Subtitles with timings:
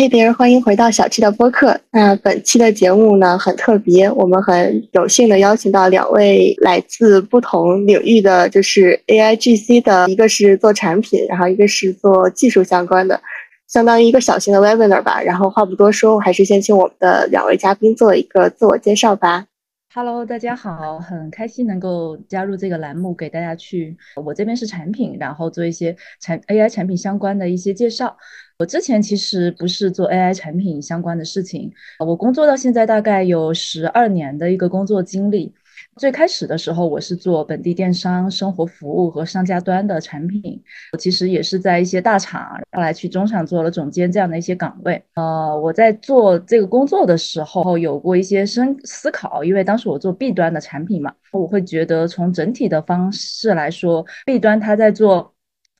[0.00, 1.76] 嘿，there，欢迎回到小七的播客。
[1.90, 13.20] 那本期的节目呢很特别，我们很有幸的邀请到两位来自不同领域的，就是 AI GC 的，一个是做产品，然后一个是做技术相关的，
[13.66, 15.20] 相当于一个小型的 webinar 吧。
[15.20, 19.46] 然后话不多说，还是先请我们的两位嘉宾做一个自我介绍吧。
[19.92, 23.96] Hello，大家好，很开心能够加入这个栏目，给大家去。
[24.24, 28.16] 我这边是产品，然后做一些产 AI 产品相关的一些介绍。
[28.58, 35.54] 我之前其实不是做 AI 产品相关的事情，我工作到现在大概有十二年的一个工作经历。
[35.96, 40.60] 最开始的时候，我是做本地电商、生活服务和商家端的产品。
[40.92, 45.00] 我其实也是在一些大厂，后来去中厂做了总监这样的一些岗位。
[45.14, 55.32] 呃，我在做这个工作的时候，有过一些深思考，因为当时我做 B 端的产品嘛，我会觉得从整体的方式来说，B 端它在做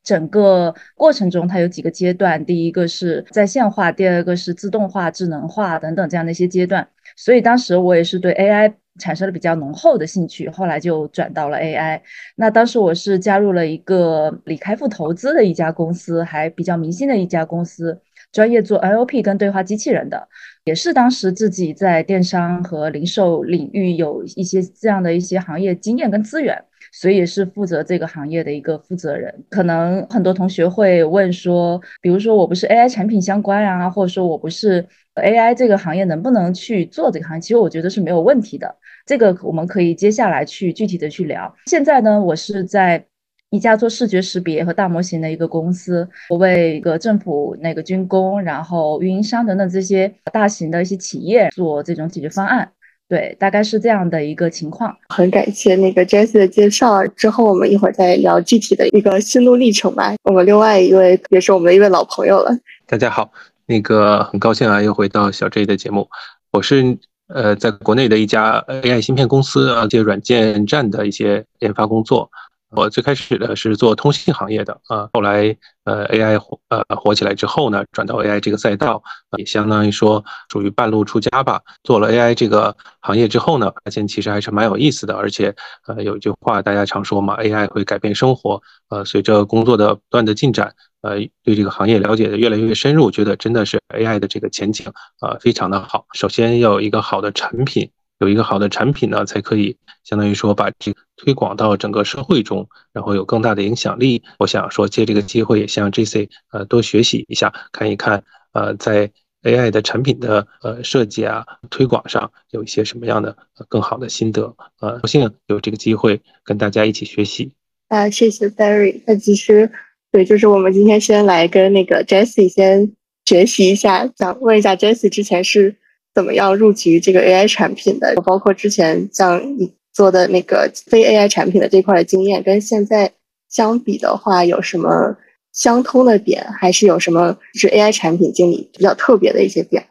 [0.08, 6.88] 整个过程中，它有几个阶段，第一个是在线化，第二个是自动化、智能化等等这样的一些阶段。
[7.16, 8.72] 所以当时我也是对 AI。
[9.00, 12.00] 产生了比较浓厚的兴趣，后来就转到了 AI。
[12.34, 18.00] 那当时我是加入了一个李开复投资的一家公司，还比较明星的一家公司，
[18.32, 20.28] 专业做 NLP 跟对话机器人的，
[20.64, 29.44] 也是当时自己在电商和零售领域有一些这样的一些行业经验跟资源，所以是负责这个行业的一个负责人。
[29.50, 37.40] 可能很多同学会问说，比如说我不是 AI 产品相关啊，或者说我不是 AI 这个行业，能不能去做这个行业？
[37.40, 38.76] 其实我觉得是没有问题的。
[39.06, 41.54] 这个我们可以接下来去具体的去聊。
[41.66, 43.04] 现在呢，我是在
[43.50, 52.70] 一家做视觉识别和大模型的一个公司，我为一个政府、那个军工、然后运营商等等这些大型的一些企业做这种解决方案。
[53.08, 54.94] 对，大概是这样的一个情况。
[55.08, 60.14] 很感谢那个 Jessie 的介绍，之后我们一会儿再聊具体的一个心路历程吧。
[60.24, 62.54] 我们另外一位也是我们的一位老朋友了。
[62.86, 63.32] 大家好，
[63.66, 66.08] 那个很高兴啊，又回到小 J 的节目，
[66.52, 66.98] 我是。
[67.28, 72.30] 呃，在国内的一家 AI 芯片公司啊，这些软件站的一些研发工作。
[72.70, 79.02] 我最开始的是做通信行业的啊，后来呃 AI 火呃火起来之后呢，转到 AI 这个赛道，
[79.38, 81.62] 也相当于说属于半路出家吧。
[81.82, 85.54] 做了 AI 这个行业之后呢，发现其实还是蛮有意思的，而且
[85.86, 88.60] 呃有一句话大家常说嘛，AI 会改变生活。
[88.90, 90.74] 呃，随着工作的不断的进展。
[91.00, 91.14] 呃，
[91.44, 94.84] 对这个行业了解的越来越深入，觉得真的是 AI 的这个前景
[95.20, 96.04] 啊，非常的好。
[96.12, 104.22] 首先要有一个好的产品，有一个好的产品呢，才可以相当于说把这推广到整个社会中，然后有更大的影响力。
[104.38, 109.10] 我想说借这个机会向 JC 呃多学习一下，看一看呃在
[109.42, 113.36] AI 的产品的呃设计啊推广上有一些什么样的
[113.68, 114.54] 更好的心得。
[114.80, 117.52] 呃，高兴有这个机会跟大家一起学习。
[117.88, 119.02] 啊，谢谢 Barry。
[119.06, 119.70] 那其实。
[120.10, 122.90] 对，就是我们今天先来跟那个 Jessie 先
[123.26, 125.76] 学习一下，想问一下 Jessie 之前是
[126.18, 133.12] 怎么样入局这个 AI 产品的，包括之前像你做的那个非 AI 产品的这块的经验，跟现在
[133.48, 135.16] 相比的话，有什么
[135.52, 139.86] 相通的点，还是有什么是 AI 产品经理比较特别的一些点？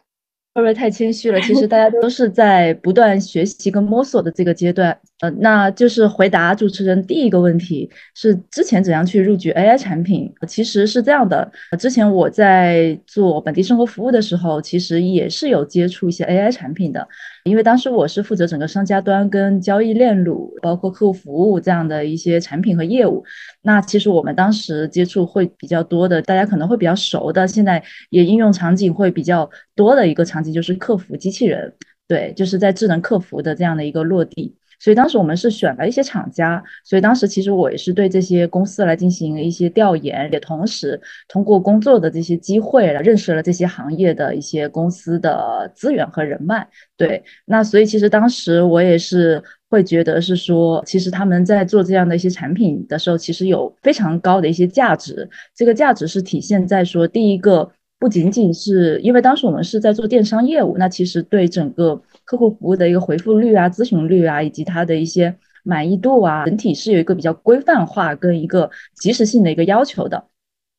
[0.57, 1.39] 会不会太谦虚了？
[1.41, 4.97] 其实大家都是在不断学习跟摸索的这个阶段。
[5.19, 10.31] 呃，那就是回答主持人第一个问题，是之前怎样去入局 AI 产品？
[10.47, 17.07] 其实是这样的，之前我在做本地生活服务的时候，其实也是有接触一些 AI 产品的，
[17.47, 23.23] 因为当时我是负责整个商家端跟交易链路，包括客户服务这样的一些产品和业务。
[23.61, 31.73] 那其实我们当时接触会比较多的，大家可能会比较熟的，现在也应用场景会比较多的一个场景就是客服机器人，
[32.07, 34.55] 对，就是在智能客服的这样的一个落地。
[34.79, 46.67] 所以当时我们是选了一些厂家，所以当时其实我也是对这些公司来进行一些调研，也同时通过工作的这些机会来认识了这些行业的一些公司的资源和人脉。
[46.95, 55.27] 对，那所以其实当时我也是会觉得是说，其实他们在做这样的一些产品的时候，其实有非常高的一些价值。
[55.55, 57.67] 这个价值是体现在说，第一个
[57.99, 62.01] 不仅仅是因为当时我们是在做电商业务，那其实对整个。
[62.27, 65.33] 客户服务的一个回复率啊、咨询率啊，以及它的一些
[65.63, 70.27] 满意度啊，整体是有一个比较规范化跟一个及时性的一个要求的。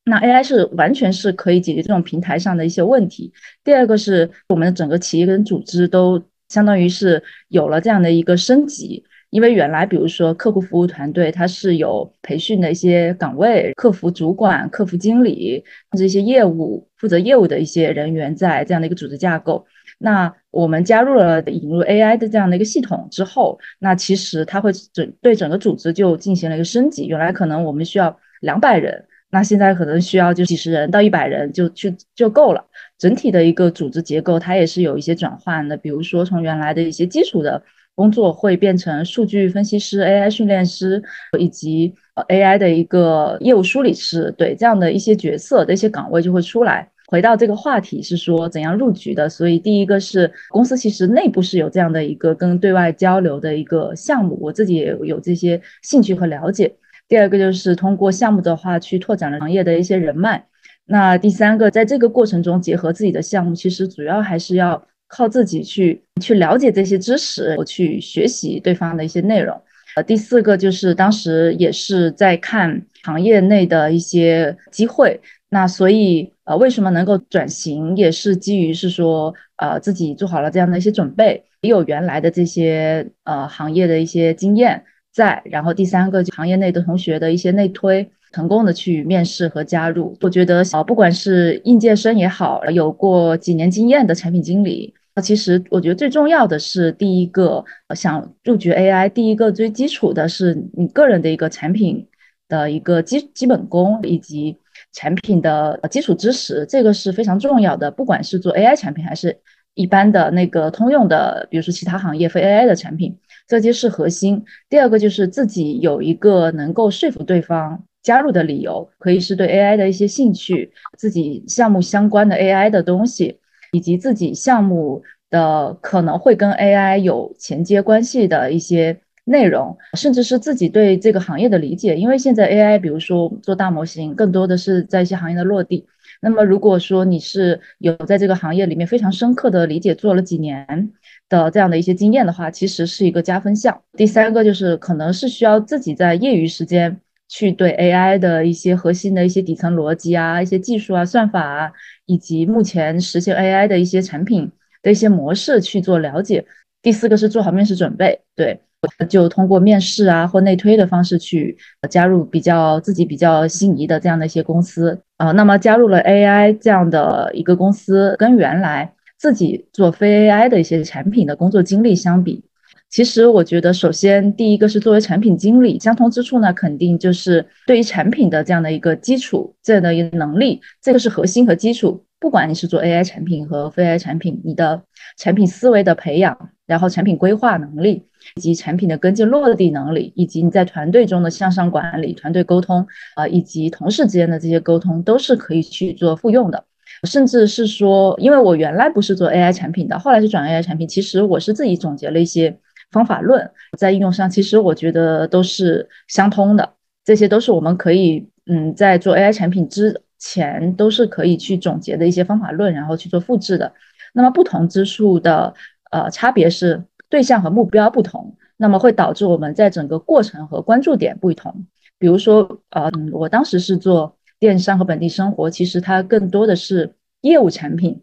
[0.05, 3.33] 那 AI 是完全是可以解决这种平台上的一些问题。
[3.65, 19.67] 第二个是我们的整个企业跟组织都相当于是有了这样的一个升级，因为原来比如说客户服务团队它是有培训的一些岗位，客服主管、客服经理或者一些业务负责业务的一些人员在这样的一个组织架构。
[19.99, 27.07] 那我们加入了引入 AI 的这样的一个系统之后，那其实它会整对整个组织就进行了一个升级。
[27.07, 32.65] 原来可能我们需要两百人，那现在可能需要就几十人到一百人就就就够了。
[32.97, 37.63] 整体的一个组织结构它也是有一些转换的，比如说从原来的一些基础的
[37.95, 41.03] 工作会变成数据分析师、AI 训练师
[41.39, 41.93] 以及
[42.29, 46.89] AI 的一个业务梳理师，对这样的一些角色的一些岗位就会出来。
[47.11, 56.75] 回到这个话题是说怎样入局的，所以第一个是公司其实内部是有这样的一个跟对外交流的一个项目，我自己也有这些兴趣和了解。
[57.09, 60.45] 第二个就是通过项目的话去拓展了行业的一些人脉。
[60.85, 69.59] 那第三个在这个过程中结合自己的项目，其实主要还是要靠自己去去了解这些知识，去学习对方的一些内容。
[69.97, 75.19] 呃，第四个就是当时也是在看行业内的一些机会。
[75.51, 85.41] 那所以，呃，为什么能够转型，也是基于是说，呃，自己做好了这样的一些准备，也有原来的这些呃行业的一些经验在。
[85.47, 90.15] 然后第三个，行业内的同学的一些内推，成功的去面试和加入。
[90.21, 94.93] 我觉得，呃，不管是应届生也好，有过几年经验的产品经理，
[95.23, 97.65] 其实我觉得最重要的是，第一个
[97.97, 102.07] 想入局 AI，第一个最基础的是你个人的一个产品
[102.49, 104.59] 的一个基基本功以及。
[104.93, 107.91] 产品的基础知识，这个是非常重要的。
[107.91, 109.39] 不管是做 AI 产品，还是
[109.75, 114.45] 一般的那个通用的，比如说其他行业非 AI 的产品，这些是核心。
[114.69, 123.39] 第二个就是自己有一个能够说服对方加入的理由，可以是对 AI 的一些兴趣，自己项目相关的 AI 的东西，
[123.73, 129.01] 以及自己项目的可能会跟 AI 有衔接关系的一些。
[129.29, 135.87] 内容，甚至是自己对这个行业的理解，因为现在 AI，比如说做大模型，更多的是在一些行业的落地。
[136.21, 140.91] 那么，如果说你是有在这个行业里面非常深刻的理解，做了几年
[141.29, 143.83] 的这样的一些经验的话，其实是一个加分项。
[143.93, 151.73] 第三个就是可能是需要自己在业余时间去对 AI 的一些核心的一些底层逻辑啊、一些技术啊、算法啊，
[152.07, 154.51] 以及目前实现 AI 的一些产品
[154.83, 156.45] 的一些模式去做了解。
[156.83, 158.61] 第四个是做好面试准备，对。
[159.09, 161.57] 就通过面试啊或内推的方式去
[161.91, 165.33] 加入比较自己比较心仪的这样的一些公司啊。
[165.33, 172.45] 那么加入了 AI 这样的一个公司，跟原来自己做非 AI 的一些产品的工作经历相比，
[172.89, 182.05] 其实我觉得首先第一个是作为产品经理，相同之处呢，肯定就是对于产品的这样的一个基础这样的一个能力，这个是核心和基础。
[182.21, 184.83] 不管你是做 AI 产品和非 AI 产品，你的
[185.17, 188.05] 产品思维的培养，然后产品规划能力。
[188.37, 196.63] 以及产品的跟进落地能力，以及你在团队中的向上管理、团队沟通啊，以及同事之间的这些沟通，都是可以去做复用的。
[197.05, 202.55] 甚至是说，因为我原来不是做 AI 产品的，后来是转 AI 产品，其实我是自己总结了一些
[202.91, 206.75] 方法论，在应用上，其实我觉得都是相通的。
[207.05, 213.73] 这些都是我们可以，嗯，在做 AI 产品之前，都是可以去总结的一些方法论，然后去做复制的。
[214.13, 215.55] 那么不同之处的
[215.91, 216.85] 呃差别是。
[217.11, 221.65] 对象和目标不同，那么会导致我们在整个过程和关注点不同。
[221.99, 228.03] 比如说，呃，我当时是做电商和本地生活，其实它更多的是业务产品。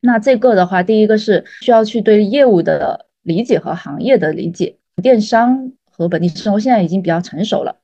[0.00, 4.78] 那这个的话，第一个是需要去对业务的理解和行业的理解。
[5.02, 7.76] 电商和本地生活现在已经比较成熟了，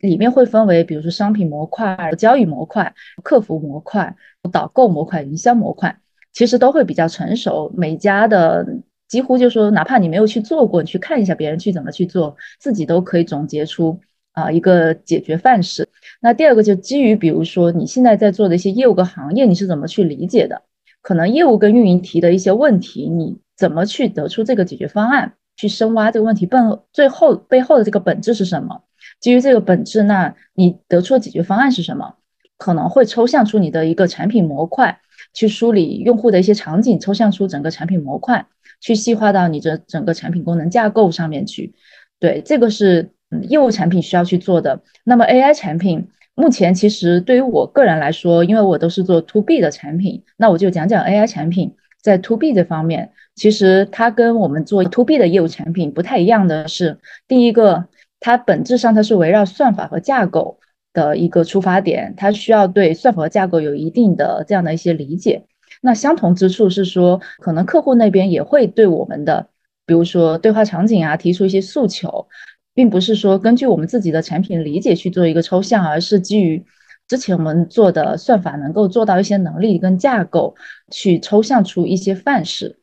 [0.00, 2.92] 里面会分为，比如说商品模块、交易模块、
[3.22, 4.16] 客服模块、
[4.50, 6.00] 导购模块、营销模块，
[6.32, 7.72] 其实都会比较成熟。
[7.76, 8.66] 每家的
[9.08, 14.00] 几乎就说，哪怕你没有去做过，你去看一下别人去怎么去做，自己都可以总结出
[14.32, 15.88] 啊一个解决范式。
[16.20, 20.62] 那第二个就基于，比如说你现在在做的一些业务跟行业，你是怎么去理解的？
[21.02, 25.34] 可能业务跟运营提的一些问题，你怎么去得出这个解决方案？
[25.56, 26.58] 去深挖这个问题背
[26.92, 28.82] 最后背后的这个本质是什么？
[29.20, 32.16] 基于这个本质，那你得出的解决方案是什么？
[32.58, 35.00] 可能会抽象出你的一个产品模块，
[35.32, 38.46] 去梳理用户的一些场景，抽象出整个产品模块。
[38.80, 41.74] 去细化到你这整个产品功能架构上面去，
[42.20, 43.10] 对，这个是
[43.48, 44.82] 业务产品需要去做的。
[45.04, 57.86] 那么 AI 产品目前其实对于我个人来说，因为我都是做 To B 的产品，那我就讲讲 AI 产品在 To B 这方面，其实它跟我们做 To B 的业务产品不太一样的是，第一个，
[58.20, 60.58] 它本质上它是围绕算法和架构
[60.92, 65.46] 的一个出发点，它需要对算法和架构有一定的这样的一些理解。
[65.82, 69.48] 那相同之处是说，可能客户那边也会对我们的，
[69.84, 72.28] 比如说对话场景啊，提出一些诉求，
[72.74, 76.64] 并不是说根据我们自己的产品理解去做一个抽象，而是基于
[77.06, 80.54] 之前我们做的算法能够做到一些能力跟架构，
[80.90, 82.78] 去抽象出一些范式。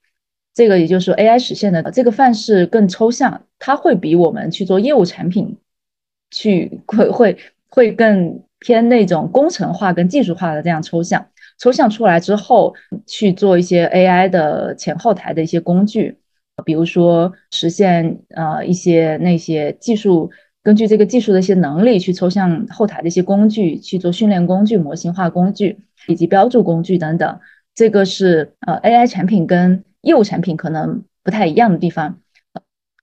[0.53, 5.57] 这个也就是说，AI 实现的这个范式更抽象，它会比我们去做业务产品
[6.31, 7.37] 去会会
[7.69, 8.43] 会更。
[8.65, 11.27] 偏那种工程化跟技术化的这样抽象。
[11.59, 12.73] 抽象出来之后，
[13.05, 16.17] 去做一些 AI 的前后台的一些工具，
[16.65, 20.29] 比如说实现呃一些那些技术，
[20.61, 27.39] 根据这个技术的一些能力去抽象后台的一些工具，去做训练工具、模型化工具以及标注工具等等。
[27.75, 32.19] 这个是呃 AI 产品跟业务产品可能不太一样的地方。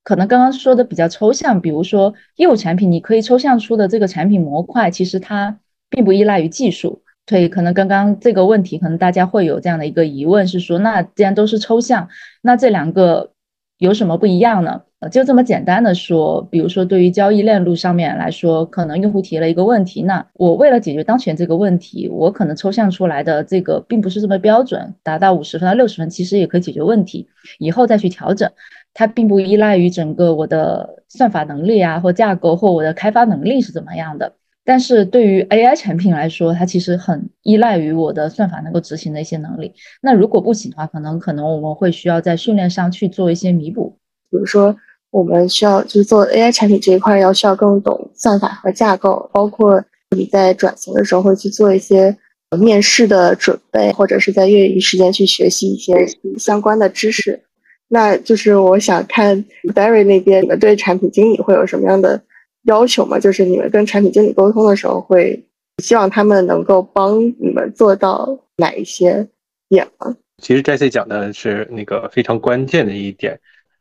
[0.02, 7.02] 可能刚刚说的比较抽象，比如说业务产品，你可以抽象出的这个产品模块，其实它并不依赖于技术。
[7.26, 12.08] 所以可能刚刚这个问题，可能大家会有这样的一个疑问，是说，那既然都是抽象，
[12.42, 13.30] 那这两个
[13.78, 14.82] 有什么不一样呢？
[15.10, 28.50] 就这么简单的说，比如说对于交易链路上面来说，可能用户提了一个问题，那我为了解决当前这个问题，我可能抽象出来的这个并不是这么标准，达到五十分到六十分，其实也可以解决问题，以后再去调整。
[28.92, 34.34] 它并不依赖于整个我的算法能力啊，或架构，或我的开发能力是怎么样的。
[34.64, 39.72] 但是对于 AI 产品来说，它其实很依赖于我的算法能够执行的一些能力。
[40.00, 43.96] 那如果不行的话，可能可能我们会需要在训练上去做一些弥补。
[44.30, 44.76] 比如说，
[45.10, 49.82] 我们需要就是做 AI 产品这一块，要需要更懂算法和架构，包括
[50.16, 52.16] 你在转型的时候会去做一些
[52.60, 55.94] 面试的准备，或者是在业余时间去学习一些
[56.38, 57.42] 相关的知识。
[57.88, 62.22] 那就是我想看 Barry 那边，你们对产品经理会有什么样的
[62.64, 63.18] 要求吗？
[63.18, 65.44] 就是你们跟产品经理沟通的时候，会
[65.78, 69.28] 希望他们能够帮你们做到哪一些
[69.68, 70.16] 点吗？
[70.38, 73.40] 其实 Jesse 讲的是那个非常关键的一点，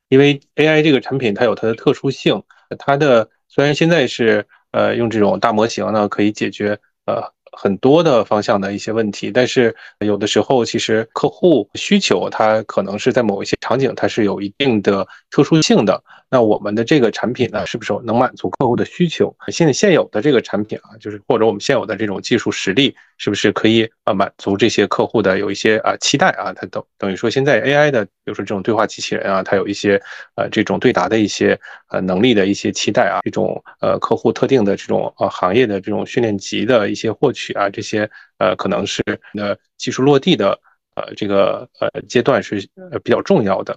[0.10, 2.44] 因为 AI 这个产品它有它的特殊性，
[2.78, 7.32] 它的虽然现在是呃用这种大模型呢可以解决呃。
[7.52, 16.02] 很多的方向的一些问题，但是有的时候其实客户需求它可能是在某一些场景它是有一定的特殊性的。
[16.32, 19.36] 那我们的这个产品呢，是不是能满足客户的需求？
[19.48, 26.54] 现在现有的这个产品啊，就是或者我们现有的这种技术实力，是不是可以啊满足这些客户的有一些啊期待啊？
[26.54, 30.00] 它等等于说现在 AI 的，比如说这种对话机器人啊，它有一些
[30.36, 31.60] 呃这种对答的一些
[31.90, 38.08] 呃能力的一些期待啊，这种呃客户特定的这种呃行业的这种训练集的一些获取啊，这些
[38.38, 40.60] 呃可能是呃技术落地的
[40.94, 43.76] 呃这个呃阶段是呃比较重要的。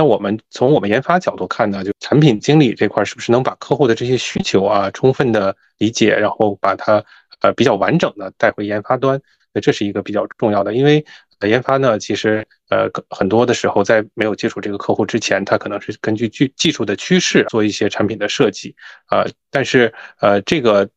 [0.00, 7.04] 那我们从我们研发角度看呢，就产品经理这块是不是能把客户的这些需求啊充分的理解，然后把它
[7.42, 9.20] 呃比较完整的带回研发端？
[9.52, 11.04] 那这是一个比较重要的，因为
[11.46, 20.88] 研发呢，其实呃很多的时候在没有接触这个客户之前，他可能是根据技技术的趋势做一些产品的设计啊，但是呃这个。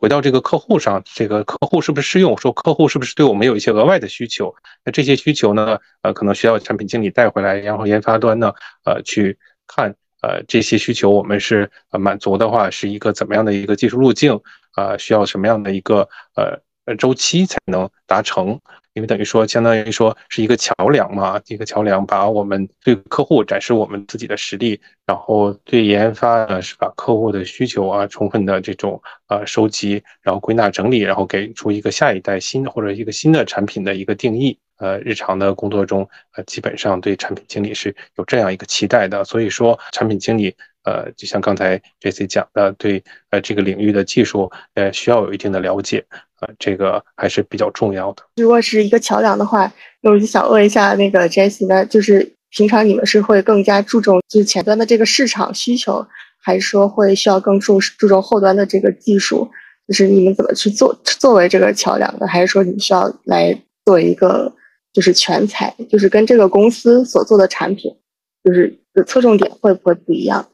[0.00, 2.36] 回到这个客户上，这个客户是不是适用？
[2.38, 4.54] 说客户是不是对我们有一些额外的需求？
[4.84, 5.78] 那这些需求呢？
[6.00, 8.52] 呃，可能需要产品经理带回来，然后研发端呢，
[8.84, 14.40] 呃，去看，呃，这些需求我们是呃满足的话，是一个怎么样的一个技术路径？
[14.72, 18.58] 啊，需要什么样的一个呃呃周期才能达成？
[18.94, 34.58] 因为等于说，相当于说是一个桥梁嘛，一个桥梁，把我们对客户展示我们自己的实力，然后对研发呢是把客户的需求啊充分的这种呃收集，然后归纳整理，然后给出一个下一代新或者一个新的产品的一个定义。
[34.76, 39.22] 呃，日常的工作中，呃，基本上对产品经理是有这样一个期待的。
[39.22, 46.04] 所以说，产品经理呃，就像刚才 J C 讲的，对呃这个领域的技术呃需要有一定的了解。
[46.42, 48.22] 呃，这个还是比较重要的。
[48.36, 56.04] 如果是一个桥梁的话，那我就想问一下那个 Jessie，那就是平常你们是会更加注重就是前端的这个市场需求，
[56.42, 59.48] 还是说会需要更注注重后端的这个技术？
[59.86, 62.26] 就是你们怎么去做作为这个桥梁的？
[62.26, 64.52] 还是说你们需要来做一个
[64.92, 65.72] 就是全才？
[65.88, 67.94] 就是跟这个公司所做的产品，
[68.42, 70.44] 就是侧重点会不会不一样？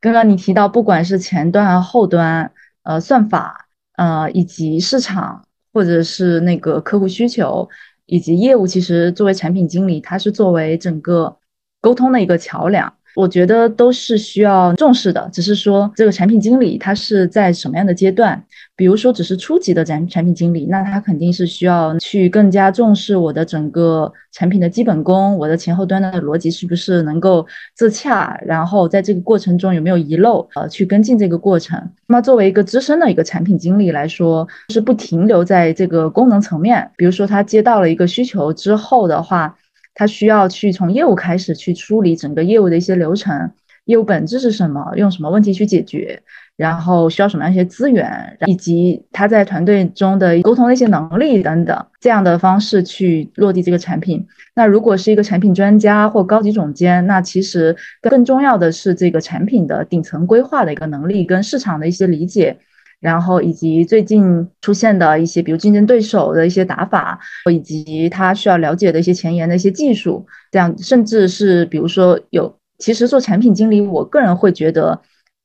[0.00, 2.50] 刚刚你提到，不管是前端、后端，
[2.84, 3.63] 呃，算法。
[3.96, 7.68] 呃，以及市场，或者是那个客户需求，
[8.06, 11.38] 以及业务，其实作为产品经理，他是作为整个
[11.80, 12.96] 沟通的一个桥梁。
[13.14, 18.42] 我觉得都是需要重视的，只是说这个产品经理他是在什么样的阶段？
[18.76, 31.78] 比如说只是初级的产产品经理，那他肯定是需要去更加重视我的整个产品的基本功，我的前后端的逻辑是不是能够自洽，然后在这个过程中有没有遗漏，呃，去跟进这个过程。
[32.08, 39.56] 那么作为一个资深的一个产品经理来说，是不停留在这个功能层面，比如说他接到了一个需求之后的话。
[39.94, 43.52] 他需要去从业务开始去梳理整个业务的一些流程，
[43.84, 46.20] 业务本质是什么，用什么问题去解决，
[46.56, 54.26] 然后需要什么样一些资源，以及他在团队中的沟通的一些能力等等，这样的方式去落地这个产品。
[54.56, 62.56] 那如果是一个产品专家或高级总监，那其实更重要的是这个产品的顶层规划的一个能力跟市场的一些理解。
[63.04, 67.20] 然后以及最近出现的一些，比如竞争对手的一些打法，
[67.52, 74.98] 以及他需要了解的一些前沿的一些技术，这样甚至是比如说有，其实做产品经理，我个人会觉得，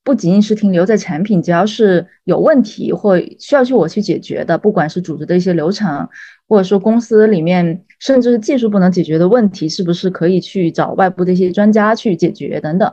[0.05, 6.07] 不仅仅是停留在产品，只要是有问题或需要去我去解决的，不管是组织的一些流程，
[6.47, 12.89] 或者说公司里面甚至是技术不能解决的问题，是不是可以去找外部的一些专家去解决等等。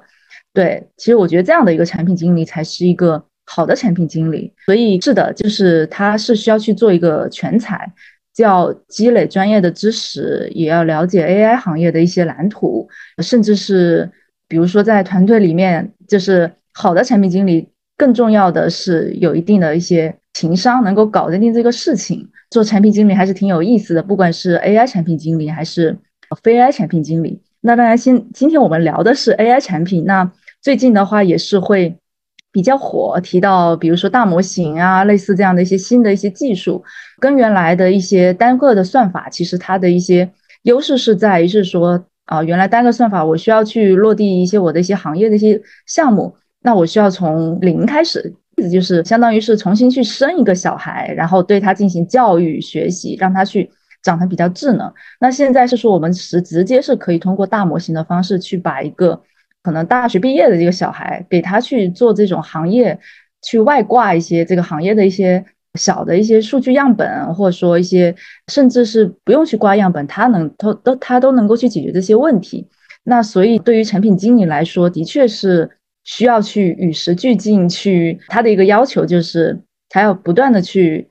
[0.53, 3.27] 对，其实我觉得这样的一个产品经理才是一个。
[3.49, 7.91] 好的产品经理，所以是的，就是他是需要去做一个全才，
[8.39, 12.89] 要积累专业的知识，也要了解 AI 行业的一些蓝图，
[13.23, 14.11] 甚至是
[14.49, 22.29] 比如说在团队里面，就是好的产品经理，更重要的是有一定的一些情商，能够搞得定这个事情。
[22.51, 25.97] 做产品经理还是挺有意思的，不管是 AI 产品经理还是
[26.43, 27.41] 非 AI 产品经理。
[27.61, 31.97] 那当然，今今天我们聊的是 AI 产品，那最近的话也是会。
[32.57, 36.83] 比较火，提到比如说大模型啊，类似这样的一些新的一些技术，
[37.21, 40.27] 跟原来的一些单个的算法，其实它的一些
[40.63, 53.71] 优势是在于是说啊，原来单个算法我需要去落地一些我的一些行业的一些项目，那我需要从零开始，意思就是相当于是重新去生一个小孩，然后对他进行教育学习，让他去
[54.03, 54.91] 长得比较智能。
[55.21, 59.21] 那现在是说我们是直接是可以通过大模型的方式去把一个。
[59.67, 62.97] 可能大学毕业的这个小孩，给他去做这种行业，
[63.43, 65.45] 去外挂一些这个行业的一些
[65.75, 68.15] 小的一些数据样本，或者说一些，
[68.47, 72.69] 甚至是不用去挂样本，他能都都他都能够去解决这些问题。
[73.03, 75.69] 那所以对于产品经理来说，的确是
[76.05, 81.09] 需要去与时俱进，去他的一个要求就是他要不断的去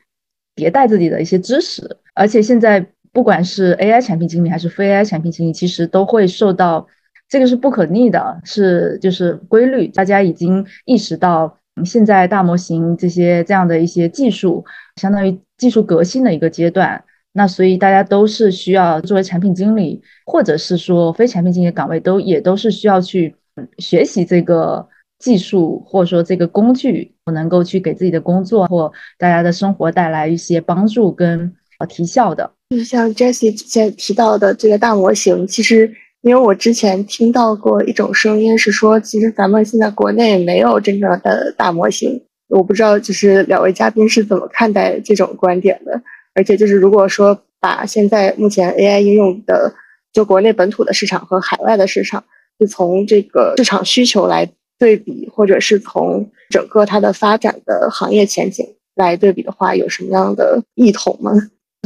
[0.56, 1.98] 迭代自己的一些知识。
[2.14, 6.88] 而且现在不管是 AI 产品经理还是非 AI 产品经理，其实都会受到。
[7.28, 9.88] 这个是不可逆的，是就是规律。
[9.88, 14.64] 大家已经意识到，现在大模型这些这样的一些技术，
[14.98, 17.04] 相当于技术革新的一个阶段。
[17.34, 23.36] 那所以大家都是需要作为产品经理，或者是说非产品经理岗位，都也都是需要去
[23.80, 24.88] 学习这个
[25.20, 32.50] 技术，或者说这个工具，能够去给自己的工作或大家的生活带来一些帮助跟呃提效的。
[32.70, 35.92] 就是像 Jessie 之前提到的这个大模型，其实。
[36.26, 42.20] 因为我之前听到过一种声音是说，其实咱们现在国内没有真正的大模型。
[42.48, 46.02] 我不知道就是两位嘉宾是怎么看待这种观点的。
[46.34, 49.72] 而且就是如果说把现在目前 AI 应用的
[50.14, 52.24] 就国内本土的市场和海外的市场，
[52.58, 61.34] 就从这个市场需求来对比，或者是从整个它的发展的行业前景来对比的话，有什么样的异同吗？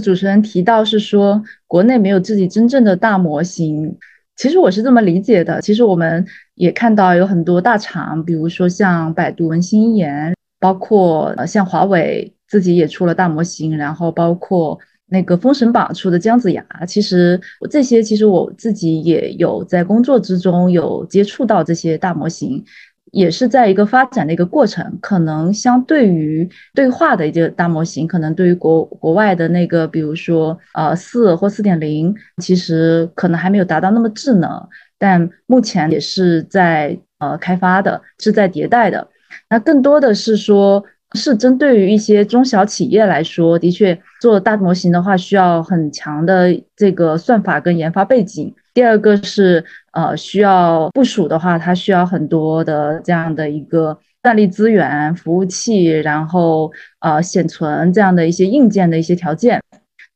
[0.01, 3.97] 主持人提到是说国内没有自己真正的大模型。
[4.39, 5.61] 其实我是这么理解的。
[5.61, 6.25] 其实我们
[6.55, 16.65] 也看到有很多大厂，比如说像百度文心一言，包括呃像华为自己也出了大模型，然后包括那个封神榜出的姜子牙。
[16.87, 17.37] 其实
[17.69, 22.63] 这些其实我自己也有在工作之中有接触到这些大模型。
[23.11, 34.67] 也是在一个发展的一个过程，可能相对于对话的一个大模型，可能对于国国外的那个，比如说呃四或四点零，其实可能还没有达到那么智能，
[34.97, 39.07] 但目前也是在呃开发的，是在迭代的。
[39.49, 48.53] 那更多的是说，是针对于一些中小企业来说，的确做大模型的话，需要很强的这个算法跟研发背景。
[48.73, 59.61] 第二个是，呃，需要部署的话，它需要很多的这样的一个算力资源、服务器，然后呃显存这样的一些硬件的一些条件。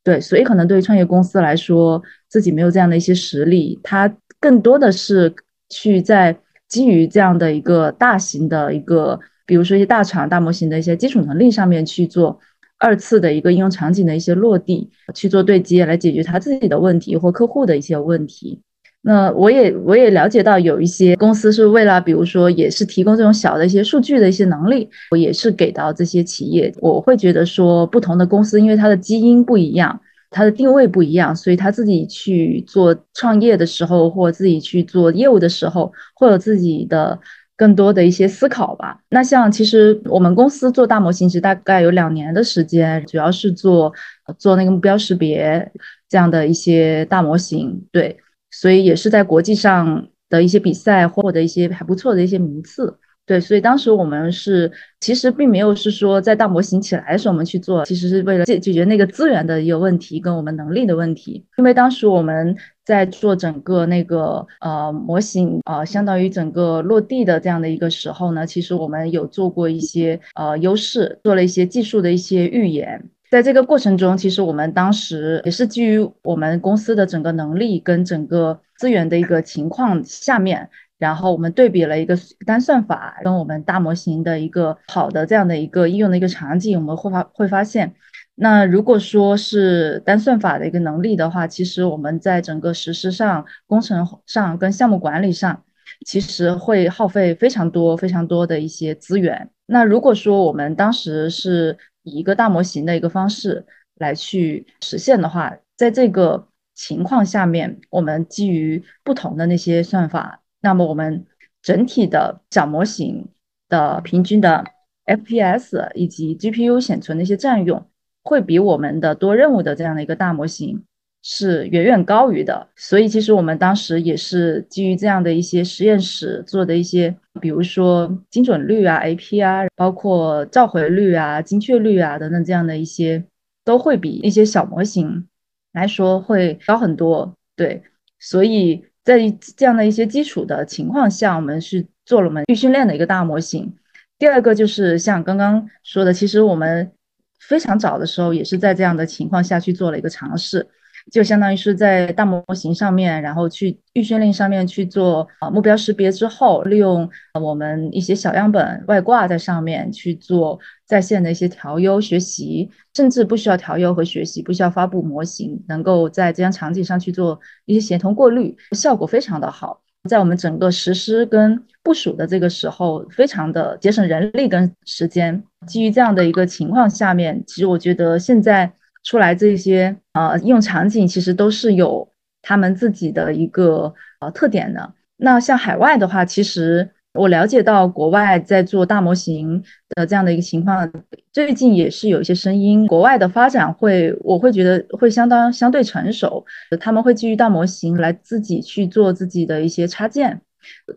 [0.03, 5.33] 对，所以可能对于创业公司来说，自己没有这样的一些实力，它更多的是
[5.69, 6.37] 去在
[6.67, 12.39] 基于这样的一个大型的一个，比如说一些大厂大模型的一些基础能力上面去做。
[12.84, 18.60] 二次的一个应用场景的一些落地，去做对接来解决他自己的问题或客户的一些问题。
[19.02, 26.74] 那我也我也了解到有一些公司是为了，比如说也是提供这种小的一些数据的一些能力，我也是给到这些企业。
[26.82, 37.17] 我会觉得说，不同的公司因为它的基因不一样，它的定位不一样，所以他自己去做创业的时候，或自己去做业务的时候，会有自己的。
[37.55, 38.99] 更多的一些思考吧。
[39.09, 43.93] 那像其实我们公司做大模型，其实大概有两年的时间，主要是做
[44.37, 45.71] 做那个目标识别
[46.09, 47.85] 这样的一些大模型。
[47.91, 48.17] 对，
[48.51, 52.97] 所以也是在国际上的一些比赛获得一些还不错的一些名次。
[53.25, 61.45] 对，所以当时我们是其实并没有是说在大模型起来的时候我们去做，其实是为了解解决那个资源的一个问题跟我们能力的问题。
[61.57, 73.09] 因为当时我们在做整个那个呃模型呃，相当于整个落地的这样的一个时候呢，其实我们有做过一些呃优势，做了一些技术的一些预言。
[73.31, 80.69] 在这个过程中，其实我们当时也是基于我们公司的整个能力跟整个资源的一个情况下面。
[81.03, 87.93] 然后我们对比了一个单算法跟我们大模型的一个好的这样的一个应用的一个场景，我们会发会发现，
[88.35, 95.61] 那如果说是单算法的一个能力的话，其实我们在整个实施上、工程上跟项目管理上，
[96.05, 99.49] 其实会耗费非常多、非常多的一些资源。
[99.65, 110.39] 那如果说我们当时是以一个大模型的一个方式来去实现的话，在这个情况下面，我们基于不同的那些算法。
[110.63, 111.26] 那么我们
[111.62, 113.28] 整体的小模型
[113.67, 114.63] 的平均的
[115.06, 117.86] FPS 以及 GPU 显存的一些占用，
[118.23, 120.82] 会比我们的多任务的这样的一个大模型
[121.21, 122.69] 是远远高于的。
[122.78, 133.26] 所以其实我们当时也是基于这样的一些实验室做的一些，比如说精准率啊、AP 啊，包括召回率啊、精确率啊等等这样的一些，
[133.65, 135.28] 都会比一些小模型
[135.73, 137.36] 来说会高很多。
[137.58, 137.84] 对，
[138.17, 138.86] 所以。
[139.03, 139.19] 在
[139.57, 143.75] 这样的一些基础的情况下，我们是做了我们预训练的一个大模型。
[144.17, 146.91] 第二个就是像刚刚说的，其实我们
[147.39, 150.69] 非常早的时候也是在这样的情况下去做了一个尝试。
[151.11, 169.81] 就相当于是在大模型上面，然后去预训练上面去做啊目标识别之后，利用我们一些小样本外挂在上面去做在线的一些调优学习，甚至不需要调优和学习，不需要发布模型，能够在这样场景上去做一些协同过滤，效果非常的好。
[170.09, 175.43] 在我们整个实施跟部署的这个时候，非常的节省人力跟时间。
[175.67, 178.73] 基于这样的一个情况下面，其实我觉得现在。
[179.03, 182.09] 出来这些呃应用场景其实都是有
[182.41, 184.93] 他们自己的一个呃特点的。
[185.17, 190.91] 那像海外的话，其实我了解到国外在做大模型的这样的一个情况，
[191.31, 196.43] 最近也是有一些声音，国外的发展会我会觉得会相当相对成熟，
[196.79, 200.41] 他们会基于大模型来自己去做自己的一些插件，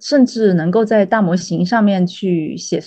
[0.00, 2.82] 甚至能够在大模型上面去写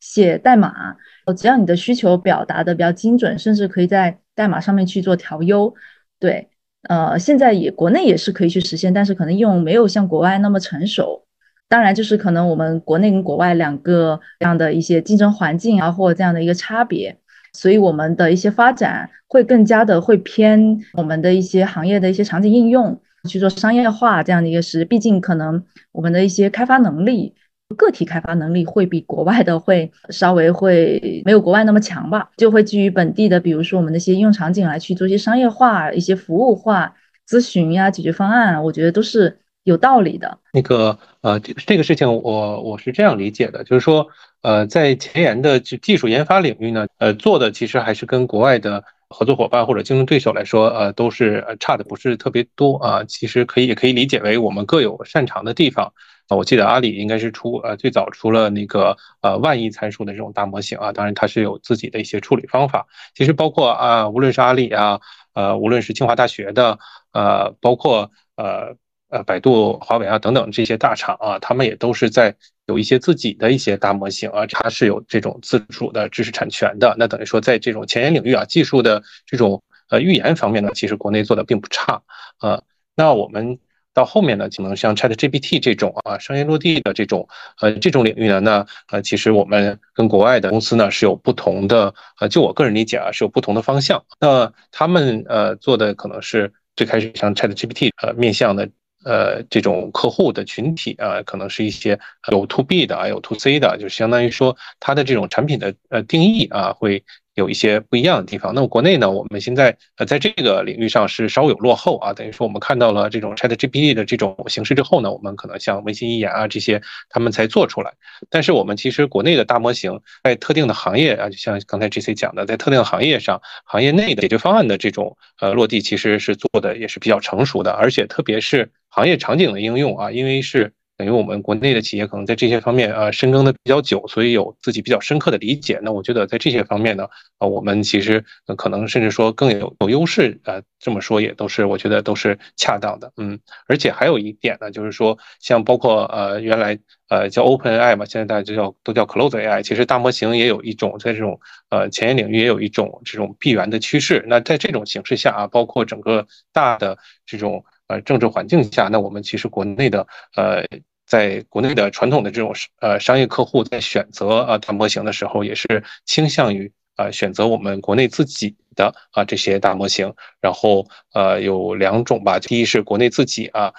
[0.00, 0.96] 写代码。
[1.36, 5.74] 只要你的需求表达的比较精准，甚至可以在代码上面去做调优，
[6.18, 6.48] 对，
[6.88, 11.26] 呃，现在也国内也是可以去实现，但是可能用没有像国外那么成熟。
[11.68, 17.18] 当然，就是可能我们国内跟国外两个这样的一些竞争环境啊，或者这样的一个差别，
[17.52, 24.84] 所以我们的一些发展会更加的会偏我们的一些行业的一些场景应用去做商业化这样的一个事。
[24.84, 27.34] 毕竟可能我们的一些开发能力。
[27.72, 36.94] 个体开发能力会比国外的会稍微会没有国外那么强吧，就会基于本地的，比如说我们的一些应用场景来去做一些商业化、一些服务化、
[37.28, 40.38] 咨询呀、解决方案，我觉得都是有道理的。
[40.52, 44.06] 那个呃，这个事情我我是这样理解的，就是说
[44.42, 53.04] 呃，在前沿的技技术研发领域呢，呃，做的其实还是跟国外的合作伙伴或者竞争对手来说，呃，都是差的不是特别多啊。
[53.04, 55.92] 其实可以也可以理解为我们各有擅长的地方。
[56.28, 62.86] 我记得阿里应该是出呃最早出了那个呃万亿参数的这种大模型啊，当然它是有自己的一些处理方法。
[63.14, 64.98] 其实包括啊，无论是阿里啊，
[65.34, 66.78] 呃，无论是清华大学的，
[67.12, 68.74] 呃，包括呃
[69.10, 76.96] 呃百度、华为啊等等这些大厂啊，他们也都是在有一些自己的一些大模型啊，它是有这种自主的知识产权的。
[76.98, 82.00] 那等于说在这种前沿领域啊，技术的这种呃预言方面呢，其实国内做的并不差
[82.38, 82.62] 啊。
[82.94, 83.58] 那我们。
[83.94, 87.28] 到后面呢，可能像 ChatGPT 这种啊，商业落地的这种
[87.60, 94.04] 呃这种领域呢，那呃其实我们跟国外的公司呢是有不同的呃，就我个人理解啊，是有不同的方向。
[94.20, 98.68] 那他们呃做的可能是最开始像 ChatGPT 呃面向的
[99.04, 101.98] 呃这种客户的群体啊，可能是一些
[102.30, 107.04] 有 To B 的啊，有 To C 的，就相当于说它的这种产品的呃定义啊会。
[107.34, 108.54] 有一些不一样的地方。
[108.54, 112.12] 那么国内呢，我们现在呃在这个领域上是稍有落后啊。
[112.12, 117.92] 等于说我们看到了这种 ChatGPT 的这种形式之后呢，我们可能像文心一言啊这些，他们才做出来。
[118.28, 127.72] 但是我们其实国内的大模型在特定的行业啊，就像刚才 GC 讲的，在特定的行业上，行业内的解决方案的这种呃落地，其实是做的也是比较成熟的。
[127.72, 135.80] 而且特别是行业场景的应用啊，因为是等于我们国内的企业可能在这些方面呃深耕的比较久，所以有自己比较深刻的理解。
[135.82, 137.08] 那我觉得在这些方面呢，
[137.40, 138.24] 呃，我们其实
[138.56, 140.40] 可能甚至说更有有优势。
[140.44, 143.12] 呃，这么说也都是我觉得都是恰当的。
[143.16, 149.60] 嗯，而且还有一点呢，就是说像包括呃原来呃叫 Open AI 嘛，现在大家就叫都叫 Close AI。
[149.64, 154.24] 其实大模型也有一种在这种呃前沿领域也有一种这种闭源的趋势。
[154.28, 157.64] 那在这种形势下啊，包括整个大的这种。
[157.88, 160.64] 呃，政治环境下，那我们其实国内的呃，
[161.06, 170.14] 在国内的传统的这种呃商业客户在选择呃大模型的时候，也是倾向于呃选择我们国内自己的啊这些大模型。
[170.40, 173.72] 然后呃有两种吧，第一是国内自己啊，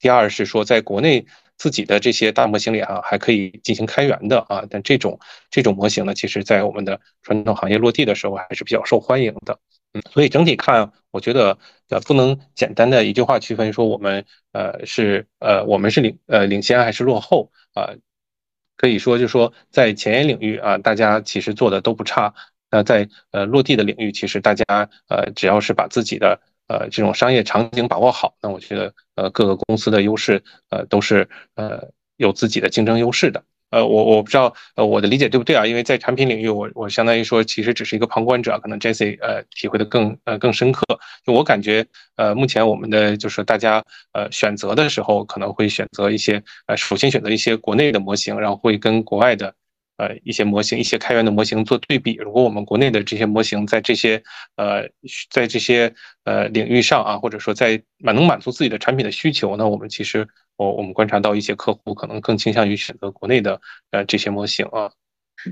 [0.00, 1.24] 第二是说在国内
[1.56, 4.64] 自己的这些大模型里啊还可以进行开源的啊。
[4.68, 5.18] 但这种
[5.50, 9.58] 这种模型呢，其实在我们的传统行业落地的时候还是比较受欢迎的。
[9.94, 17.92] 嗯，所以整体看，我觉得呃不能简单的一句话区分说我们呃是呃我们是领呃领先还是落后啊，
[18.76, 22.34] 可以说就说在前沿领域啊，大家其实做的都不差。
[22.70, 24.64] 那在呃落地的领域，其实大家
[25.08, 33.44] 呃只要是把自己的呃这种商业场景把握好，那我觉得呃各个公司的优势呃都是呃有自己的竞争优势的。
[33.72, 35.66] 呃，我我不知道，呃，我的理解对不对啊？
[35.66, 40.84] 因为在产品领域，我我相当于说，其实只是一个旁观者，可能 Jesse 呃体会的更呃更深刻。
[41.26, 41.84] 就我感觉，
[42.16, 43.82] 呃，目前我们的就是大家
[44.12, 49.54] 呃选择的时候，可能会选择一些呃首先选择一些国内的模型，然后会跟国外的。
[49.96, 52.14] 呃，一些模型，一些开源的模型做对比。
[52.14, 54.22] 如果我们国内的这些模型在这些
[54.56, 54.88] 呃，
[55.30, 60.26] 在这些呃领域上啊，或者说在满能满足自己的产品的需求，那我们其实
[60.56, 64.90] 我我们观察到一些客户可能更倾向于选择国内的呃这些模型啊。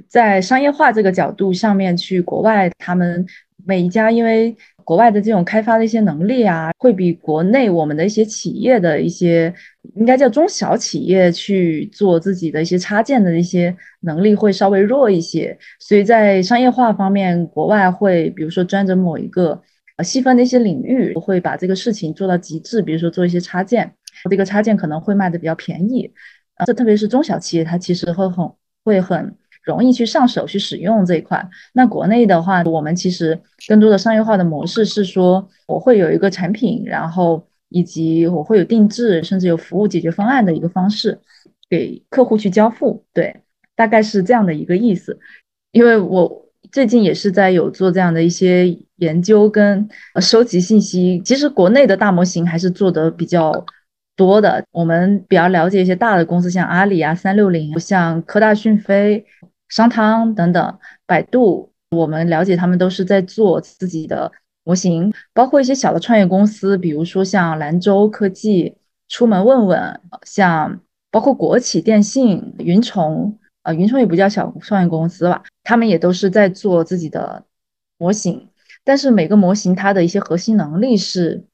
[0.08, 3.26] 在商业化这个角度上面，去国外他们
[3.64, 4.56] 每一家因为。
[4.90, 9.54] 国外的这种开发的一些能力啊，会比国内我们的一些企业的一些，
[9.94, 15.56] 应该叫中小企业去做自己的一些插件的一些能力会稍微弱一些。
[15.78, 19.62] 所以在商业化方面，国外会比如说专着某一个
[19.96, 22.82] 呃细分的一些领域，会把这个事情做到极致。
[22.82, 23.94] 比如说做一些插件，
[24.28, 26.12] 这个插件可能会卖的比较便宜。
[26.66, 28.50] 这特别是中小企业，它其实会很
[28.82, 29.36] 会很。
[29.70, 31.48] 容易去上手去使用这一块。
[31.72, 41.18] 那国内的话，我们其实更多的商业化的模式是说，我会有一个产品，然后以及我会有定制，甚至有服务解决方案的一个方式
[41.68, 43.04] 给客户去交付。
[43.14, 43.34] 对，
[43.76, 45.18] 大概是这样的一个意思。
[45.72, 49.88] 因为我最近也是在有做这样的一些研究跟
[50.20, 51.22] 收集信息。
[51.24, 53.64] 其实国内的大模型还是做的比较
[54.16, 54.64] 多的。
[54.72, 59.24] 我们比较了解一些大的公司，像阿里啊、三六零，像科大讯飞。
[59.70, 64.30] 商汤等等，百度，我们了解他们都是在做自己的
[64.64, 68.76] 模型，包括一些小的创业公司，比如说像兰州科技、
[69.08, 70.80] 出门问问，像
[71.12, 77.44] 包括国企电信、云虫，呃，云虫也不叫小创业公司吧，他们也都是在做自己的
[77.96, 78.48] 模型。
[78.82, 81.44] 但是每个模型它的一些核心能力是，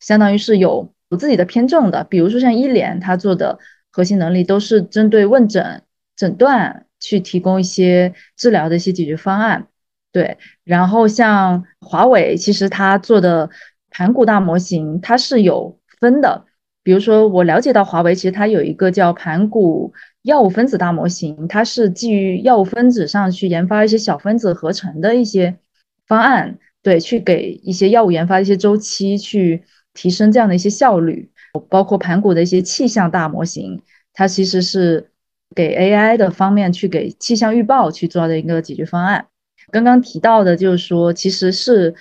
[0.00, 3.58] 相当于是有有自己的偏重的，比如说像医联，它做的
[3.92, 5.82] 核心能力都是针对问诊、
[6.16, 6.84] 诊断。
[6.98, 9.68] 去提供一些治疗的一些解决方案，
[10.12, 10.38] 对。
[10.64, 13.50] 然后像华为，其实它做的
[13.90, 16.46] 盘古大模型，它是有分的。
[16.82, 25.58] 比如说，我了解到华为其实它有一个叫盘古药物分子大模型，它是基于药物分子上去研发一些小分子合成的一些
[26.06, 31.30] 方案，对，去给一些药物研发一些周期，去提升这样的一些效率。
[31.68, 33.82] 包括盘古的一些气象大模型，
[34.12, 35.10] 它其实是。
[35.54, 39.26] 给 AI 的方面去给气象预报去做的一个解决方案。
[39.72, 41.94] 刚刚提到的就是说，其实是，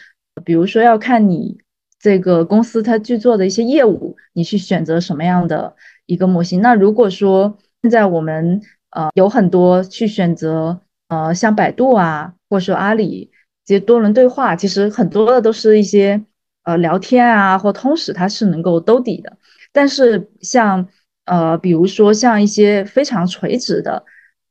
[0.43, 1.57] 比如说要看你
[1.99, 6.61] 这个公司它去做的一些业务，你去选择什么样的一个模型。
[6.61, 13.31] 那如果说现在我们呃有很多去选择呃像百度啊，或者说阿里
[13.65, 16.23] 这些多轮对话，其实很多的都是一些
[16.63, 19.37] 呃聊天啊或通识，它是能够兜底的。
[19.71, 20.87] 但是像
[21.25, 24.03] 呃，比如说像一些非常垂直的，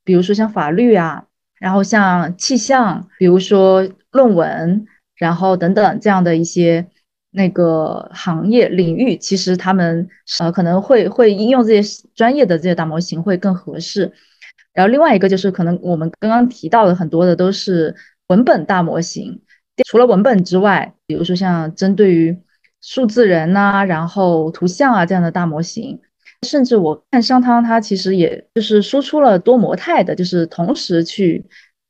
[0.04, 1.24] 比如说像法律啊，
[1.58, 6.86] 然后像气象，比如说论文，然后等等这样的一些
[7.30, 10.08] 那个行业领域，其实他们
[10.40, 14.12] 呃可能会会应用这些专业的这些大模型会更合适。
[14.72, 17.94] 然后另外一个就是可能我们刚刚提到的很多的都是
[18.26, 19.40] 文本大模型，
[19.86, 22.36] 除了文本之外，比如说像针对于
[22.80, 26.00] 数字人呐，然后图像啊这样的大模型。
[26.44, 31.44] 甚至我看商汤，它其实也就是输出了多模态的，就是同时去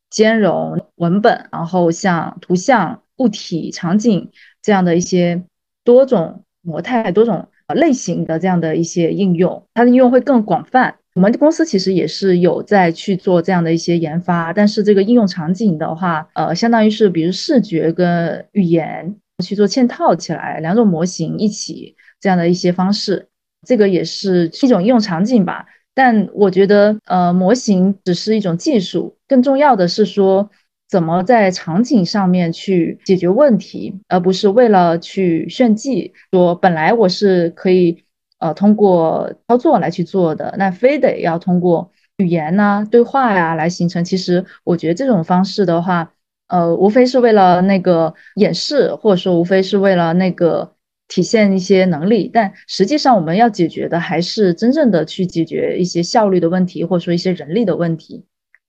[0.09, 4.31] 兼容文本，然后像图像、物体、场景
[4.63, 5.43] 这样的一些
[5.83, 10.95] 多种模态、多种类型的这样的一些应用，它的应用会更广泛。
[11.15, 19.15] 我们公司其实也是有在去做这样的一些研发，但是这个应用场景的话，呃，相当于是比如视觉跟语言
[19.45, 23.29] 去做嵌套起来，两种模型一起这样的一些方式，
[23.65, 25.67] 这个也是一种应用场景吧。
[25.95, 30.51] 但我觉得，呃，模型只是一种技术，更重要的是说
[30.89, 38.05] 怎么在场景上面去解决问题，而不是为了去炫技，说本来我是可以。
[38.41, 44.05] 呃，通过操作来去做的，那非得要通过语言呐、对话呀来形成。
[44.05, 46.13] 其实我觉得这种方式的话，
[46.49, 50.75] 呃，无非是为了那个演示，或者说无非是为了那个
[51.09, 52.31] 体现一些能力。
[52.33, 58.25] 但实际上，我们要解决的还是真正的去解决一些效率的问题，或者说一些人力的问题。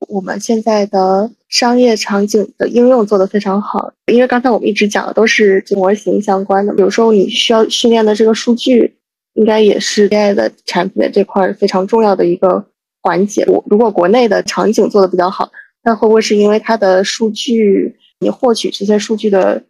[0.08, 8.94] 我们现在的商业场景的应用做得非常好，因为刚才我们一直讲的都是模型相关的，比如说你需要训练的这个数据。
[9.36, 12.64] 应该也是 AI 的产品的这块非常重要的一个
[13.02, 13.44] 环节。
[13.44, 15.52] 我如果国内的场景做得比较好，
[15.84, 19.62] 那会不会是因为它的数据，你获取这些数据的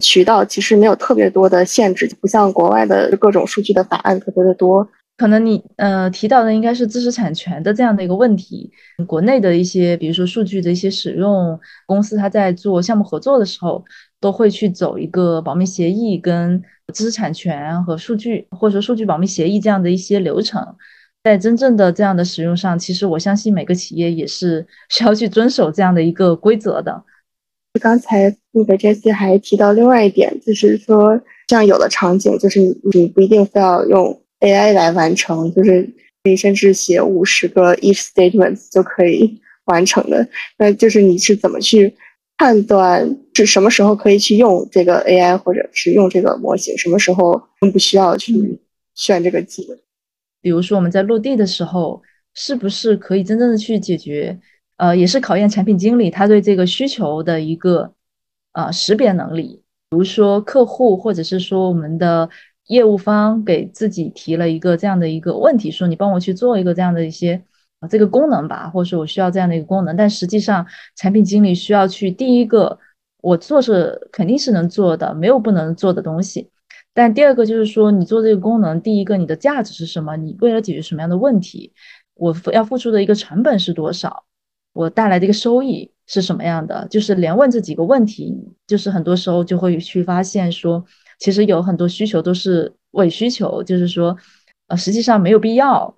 [0.00, 4.88] 渠道其实没有特别多的限制，不像国外的各种数据的法案特别的多。
[5.16, 8.72] 可能你呃提到的应该是知识产权的这样的一个问题。
[9.06, 13.84] 国内的一些，比如说数据的一些使用公司，它在做项目合作的时候，
[14.18, 16.60] 都会去走一个保密协议跟。
[16.92, 20.60] 知识产权和数据，或者说数据保密协议这样的一些流程，
[21.22, 27.04] 在真正的这样的使用上，其实我相信每个企业也是需要去遵守这样的一个规则的。
[27.78, 35.88] 刚才那个 Jessie 还提到另外一点，就是说，像有的场景，就是你你不一定非要用 AI 来完成，就是
[36.24, 40.26] 你甚至写五十个 if statements 就可以完成的。
[40.58, 41.94] 那就是你是怎么去？
[42.42, 47.38] 判断是什么时候可以去用这个 AI，或者是用这个模型，什么时候
[47.70, 48.58] 不需要去
[48.94, 49.76] 选这个技能。
[50.40, 52.00] 比如说我们在落地的时候，
[52.32, 54.40] 是不是可以真正的去解决？
[54.80, 57.92] 呃，也是考验产品经理他对这个需求的一个
[58.52, 59.62] 呃识别能力。
[59.90, 62.30] 比如说客户或者是说我们的
[62.68, 67.42] 业务方给自己提了一个这样的一个问题，说你帮我去做一个这样的一些。
[67.88, 70.66] 这个功能吧，或者说我需要这样的一个功能，但实际上
[70.96, 72.78] 产品经理需要去第一个，
[73.22, 76.50] 我做是肯定是能做的，没有不能做的东西。
[76.92, 80.14] 但第二个就是说，你做这个功能，第一个你的价值是什么？
[80.16, 81.72] 你为了解决什么样的问题？
[82.16, 84.24] 我要付出的一个成本是多少？
[84.72, 86.86] 我带来的一个收益是什么样的？
[86.88, 88.34] 就是连问这几个问题，
[88.66, 90.84] 就是很多时候就会去发现说，
[91.18, 94.16] 其实有很多需求都是伪需求，就是说，
[94.68, 95.96] 呃，实际上没有必要。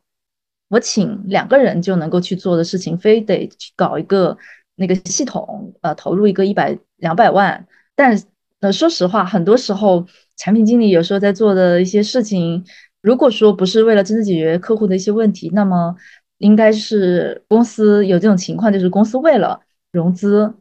[0.69, 4.37] 我请两个人就能够去做的事情，非得去搞一个
[4.77, 7.67] 那个系统，呃，投入一个一百两百万。
[7.95, 8.19] 但
[8.61, 10.07] 呃，说实话，很多时候
[10.37, 12.65] 产品经理有时候在做的一些事情，
[13.03, 15.95] 如果说不是为了真正解决客户的一些问题，那么
[16.43, 19.61] 应该是公司有这种情况，就是公司为了
[19.93, 20.53] 融资，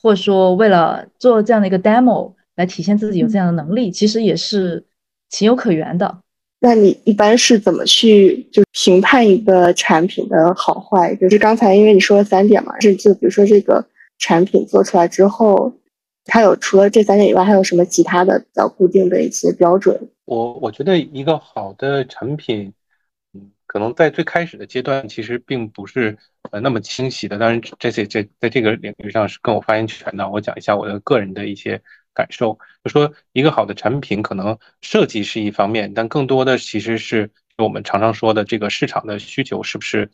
[0.00, 4.84] 或者说为了做这样的一个 demo 来体现自己有这样的能力，其实也是
[5.30, 6.18] 情有可原的。
[6.60, 11.14] 那你一般是怎么去就评判一个产品的好坏？
[11.16, 13.84] 就是刚才因为你说了三点嘛，是就比如说这个
[14.18, 15.72] 产品做出来之后，
[16.26, 19.98] 它有除了这三点以外，还有什么其他的比较固定的一些标准？
[20.26, 22.72] 我我觉得一个好的产品，嗯，
[23.72, 26.18] 可能在最开始的阶段其实并不是
[26.50, 27.38] 呃那么清晰的。
[27.38, 30.28] 当然这些这在这个领域上是更有发言权的。
[30.28, 31.80] 我讲一下我的个人的一些。
[32.14, 40.10] 感受，就说一个好的产品，可能设计是一方面，但更多的其实是我们常常说的这个市场的需求是不是，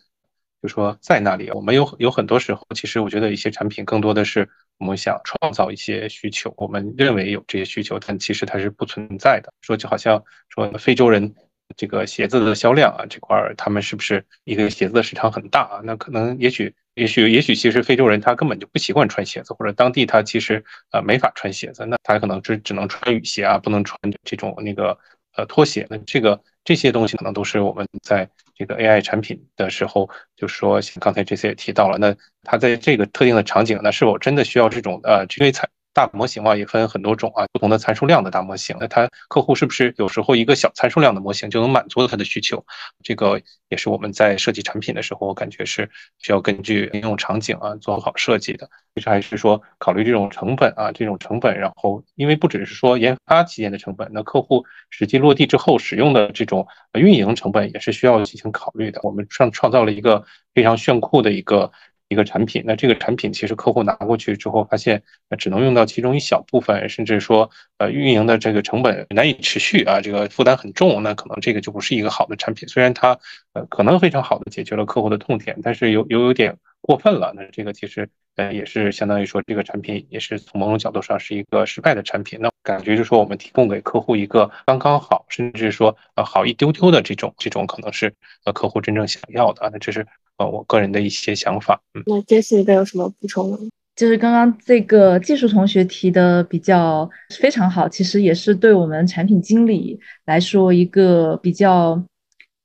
[0.63, 1.51] 就说在那里。
[1.51, 9.53] 我们有有很多时候，其实我觉得一些产品更多的是我们想创造一些需求，我们认为有这些需求，但其实它是不存在的。
[9.61, 11.35] 说就好像说非洲人
[11.77, 15.81] 这个鞋子的销量啊这块儿，他们是不是一个鞋子的市场很大啊？
[15.85, 16.75] 那可能也许。
[16.95, 24.99] 也许，也许其实非洲人他根本就不习惯穿鞋子，或者当地他其实呃没法穿鞋子，那他可能只只能穿雨鞋啊，不能穿这种那个
[25.37, 25.87] 呃拖鞋。
[25.89, 35.69] 那这个这些东西可能都是我们在这个 AI 产品的时候，就说刚才这些也提到了，那他在这个特定的场景，那是否真的需要这种呃因为才。
[35.95, 38.77] 大模型啊也分很多种啊，不同的参数量的大模型。
[38.79, 42.65] 那它客户是不是有时候一个小参数量的模型就能满足他的需求？
[43.03, 48.69] 这个也是我们在设计产品的时候，我感觉是需要根据应用场景啊做好设计的。
[48.95, 59.01] 其实还是说考虑这种成本啊，这种成本，然后因为不只是说研发期间的成本，那客户实际落地之后使用的这种运营成本也是需要进行考虑的。
[59.03, 60.25] 我们创创造了一个
[60.55, 61.73] 非常炫酷的一个。
[62.09, 65.03] 一个产品，那这个产品其实客户拿过去之后，发现
[65.39, 72.67] 只能用到其中一小部分，甚至说呃运营的这个成本难以持续啊，这个负担很重，那可能这个就不是一个好的产品。
[72.69, 73.19] 虽然它
[73.53, 82.39] 呃可能非常好的解决了客户的痛点，但是有有有点过分了，那这个其实呃也是相当于说这个产品也是从某种角度上是一个失败的产品。
[82.41, 88.11] 那感觉就是说我们提供给客户一个刚刚好，甚至说呃好一丢丢的这种这种可能是
[88.45, 90.07] 呃客户真正想要的啊，那这是。
[90.39, 93.59] 呃，我个人的一些想法，嗯，那 Jesse 这边有什么补充吗？
[93.97, 97.11] 就是刚刚这个技术同学提的比较
[97.41, 102.01] 非常好，其实也是对我们产品经理来说一个比较，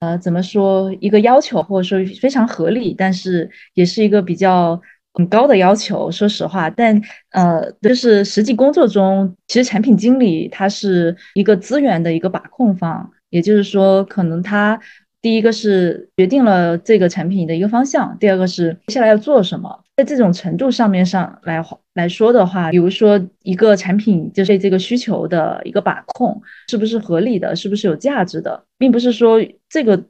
[0.01, 4.79] 呃，怎么说一个要求，或者说非常合理，但是也是一个比较
[5.13, 6.11] 很高的要求。
[6.11, 7.01] 说实话，但
[7.31, 14.79] 呃，就是实际工作中，其实产品经理他是一个资源的一个把控方，也就是说，可能他。
[15.21, 19.81] 第一个是决定了这个产品的一个方向，第二个是接下来要做什么。
[19.95, 29.39] 在这种程度上面上来来说的话，比如说一个产品就是这个需求的一个把控是不是合理的，是不是有价值的，并不是说
[29.69, 30.03] 这个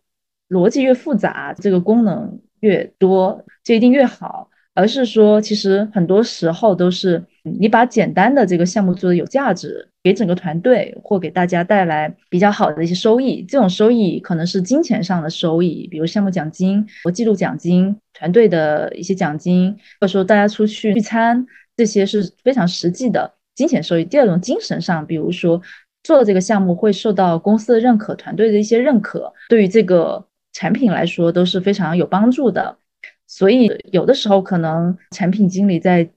[0.49, 4.49] 逻辑越复杂，这个功能越多就一定越好。
[4.76, 13.43] 而是说，其实很多时候都是你把简单的这个项目做的有价值，给整个团队或给大家带来比较好的一些收益。
[13.43, 19.71] 这种收益可能是金钱上的收益，比如项目奖金或季度奖金、团队的一些奖金，
[20.01, 21.45] 或者说大家出去聚餐，
[21.78, 24.03] 这些是非常实际的金钱收益。
[24.03, 25.61] 第二种精神上，比如说
[26.01, 32.78] 做这个项目会受到公司的认可、团队的一些认可，对于这个产品来说都是非常有帮助的。
[33.36, 36.08] 所以有的时候可能产品经理在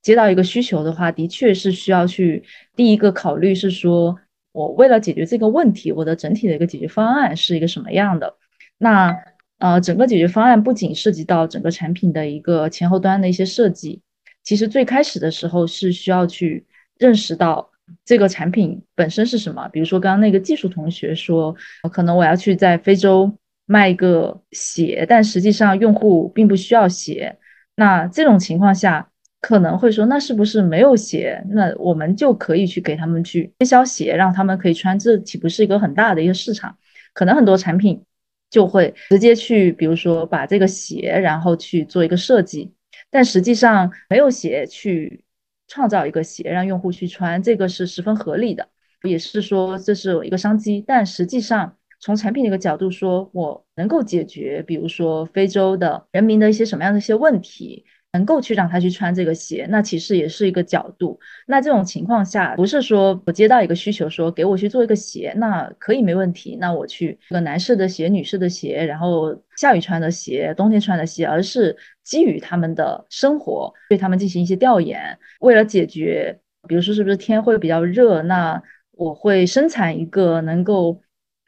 [0.00, 2.42] 接到一个需求的话，的确是需要去
[2.74, 4.18] 第一个考虑是说，
[4.52, 8.36] 我为了解决这个问题，我的整体的一个解决方案是一个什么样的。
[8.78, 9.14] 那
[9.58, 14.00] 呃，整个解决方案不仅涉及到整个产品的一个前后端的一些设计，
[14.42, 16.64] 其实最开始的时候是需要去
[16.98, 17.70] 认识到
[18.02, 19.68] 这个产品本身是什么。
[19.68, 21.54] 比如说刚刚那个技术同学说，
[21.92, 23.30] 可能我要去在非洲。
[23.72, 27.38] 卖一个鞋，但实际上用户并不需要鞋。
[27.74, 29.10] 那这种情况下，
[29.40, 31.42] 可能会说，那是不是没有鞋？
[31.48, 36.76] 那我们就可以去给他们去推销鞋，让他们可以穿，这岂不是一个很大的一个市场？
[37.14, 38.04] 可能很多产品
[38.50, 42.74] 就会直接去，比如说把这个鞋，然后去做一个设计，
[43.10, 45.24] 但实际上没有鞋去
[45.66, 48.68] 创造一个鞋让用户去穿，这个是十分合理的，
[49.02, 51.78] 也是说这是一个商机，但实际上。
[52.02, 61.20] 从产品的一个角度说，我能够解决，比如说非洲的人民的一些什么样的一些问题，能够去让他去穿这个鞋，那其实也是一个角度。
[61.46, 66.56] 那这种情况下，不是说我接到一个需求，说给我去做一个鞋，那可以没问题。
[66.60, 76.36] 那我去一个男士的鞋、女士的鞋，然后下雨穿的鞋、冬天穿的鞋，而是基于他们的生活，对他们进行一些调研，为了解决，
[76.66, 81.00] 比如说是不是天会比较热，那我会生产一个能够。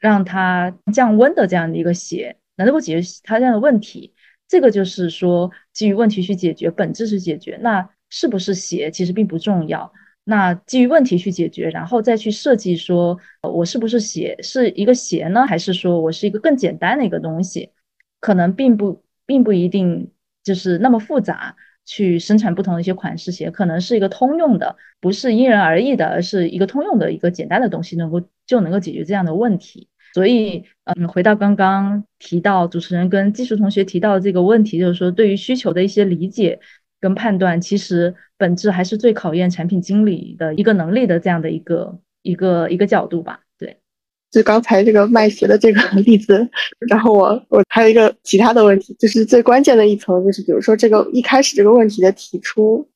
[0.05, 4.13] 让它降温的这样的一个鞋，能够解决它这样的问题，
[4.47, 7.57] 这个就是说基于问题去解决，本质是解决。
[7.61, 9.91] 那是不是鞋其实并不重要。
[10.23, 17.71] 那基于问题去解决，然后再去设计说，我是不是鞋是一个鞋呢，还是说我是一个更简单的一个东西？
[18.19, 20.11] 可能并不并不一定
[20.43, 29.89] 就是那么复杂，去生产不同的一些款式鞋，可能是一个通用的，不是因人而异的，而是一个通用的一个简单的东西，能够就能够解决这样的问题。
[30.15, 36.57] 所以，嗯，回到刚刚提到主持人跟技术同学提到的这个问题，就是说对于需求的一些理解
[37.01, 43.41] 跟判断，其实本质还是最考验产品经理的一个能力的这样的一个一个一个角度吧。
[43.59, 43.77] 对，
[44.31, 46.47] 就刚才这个卖鞋的这个例子，
[46.87, 52.87] 然后我我还有一个其他的问题，就是最关键的一层，就是比如说这个一开始这个问题的提出，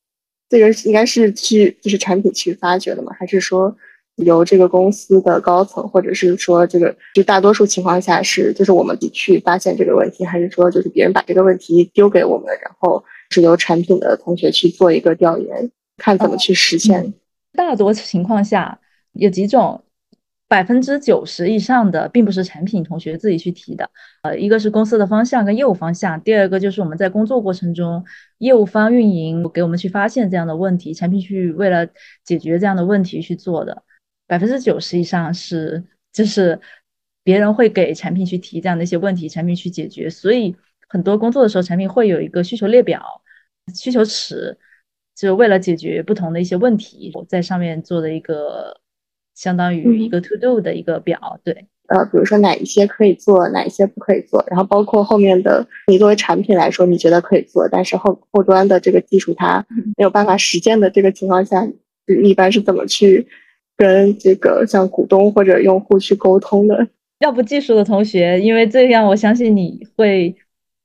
[0.47, 3.11] 这个应该是去就是产品去发掘的吗？
[3.20, 3.76] 还是说？
[4.20, 17.13] 由这个公司的高层，或者是说这个，就大多数情况下是，就是我们去发现这个问题，还是说就是别人把这个问题丢给我们，然后是由产品的同学去做一个调研，看怎么去实现。
[17.53, 18.80] 大多情况下
[19.13, 19.84] 有几种，
[20.47, 23.89] 百分之九十以上的并不是产品同学自己去提的，
[24.24, 28.03] 呃，一个是公司的方向跟业务方向，第二个就是我们在工作过程中，
[28.39, 31.88] 业务方运营给我们去发现这样的问题，产品去为了
[32.26, 33.84] 解决这样的问题去做的。
[34.30, 36.60] 百分之九十以上是就是
[37.24, 40.08] 别人会给产品去提这样的一些问题，产品去解决。
[40.08, 40.56] 所以
[40.88, 43.02] 很多工作的时候，产品会有一个需求列表、
[43.74, 44.56] 需求池，
[45.16, 48.80] 就为了解决不同的一些问题，我在上面做的一个
[49.34, 51.40] 相当于一个 to do 的一个表。
[51.44, 59.66] 对，呃，比如说哪一些可以做，哪一些不可以做，然后包括后面的你作为产品来说，你觉得可以做，但是后后端的这个技术它
[59.98, 61.68] 没有办法实践的这个情况下，
[62.22, 63.28] 你一般是怎么去
[63.80, 66.88] 跟这个像股东或者用户去沟通的？
[67.20, 70.36] 要不技术的同学，因为这样我相信你会，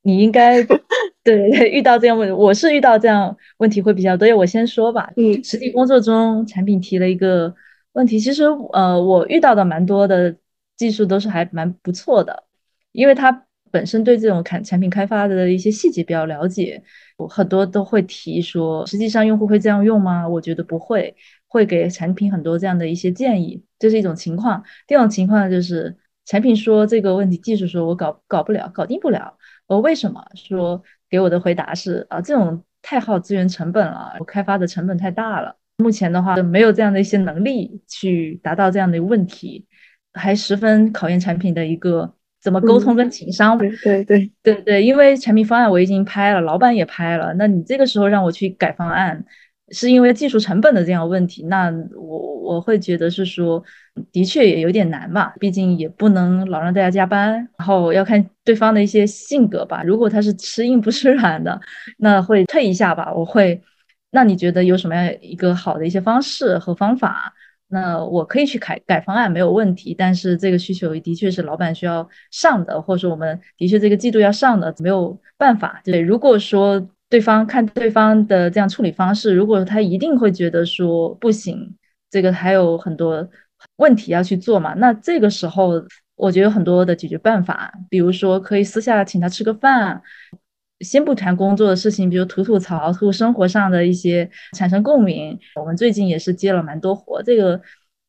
[0.02, 0.64] 你应该
[1.24, 4.32] 对遇到这样问，我是遇到这样问题会比较多。
[4.36, 7.52] 我先说吧，嗯，实际工作中产品提了一个
[7.94, 10.36] 问题，其实呃，我遇到的蛮多的。
[10.76, 12.42] 技术都是还蛮不错的，
[12.90, 16.82] 因为他本身对这种产产品开发的一些细节比较了解，
[17.16, 20.28] 我很多都会提说，实际上用户会这样用吗？
[20.28, 21.14] 我觉得不会，
[21.54, 24.64] 会给产品很多这样的一些建议，这是一种情况。
[24.88, 29.38] 第二种情况就是产品说这个问题，技术说我搞搞不了，搞定不了。
[29.68, 39.68] 我为什么说给我的回答是啊，这种太耗资源成本了，我开发的成本太大了，目前的话没有这样的一些能力去达到这样的问题。
[40.16, 43.58] 还十分考验产品的一个怎么沟通跟情商。
[43.58, 49.24] 对对对对对，因为产品方案我已经拍了，老板也拍了，那你这个时候让我去改方案，
[49.74, 53.62] 是因为技术成本的这样问题，那我我会觉得是说，
[54.12, 59.82] 的确也有点难嘛，毕竟也不能老让大家加班，然后要看对方的一些性格吧。
[59.82, 61.60] 如果他是吃硬不吃软的，
[61.98, 63.12] 那会退一下吧。
[63.12, 63.60] 我会，
[64.12, 67.34] 那你觉得有什么样一个好的一些方式和方法？
[67.68, 75.80] 那我可以去改改方案没有问题，但是这个需求的确是老板需要上的，或者说我们的确这个季度要上的，没有办法。
[75.82, 81.76] 对，如果说对方看对方的这样处理方式，如果他一定会觉得说不行，
[82.10, 83.28] 这个还有很多
[83.76, 85.84] 问题要去做嘛，那这个时候
[86.16, 90.02] 我觉得有很多的解决办法，比如说可以私下请他吃个饭。
[90.80, 95.38] 先不谈工作的事情，比如吐吐槽、吐生活上的一些产生共鸣。
[95.54, 97.58] 我们最近也是接了蛮多活，这个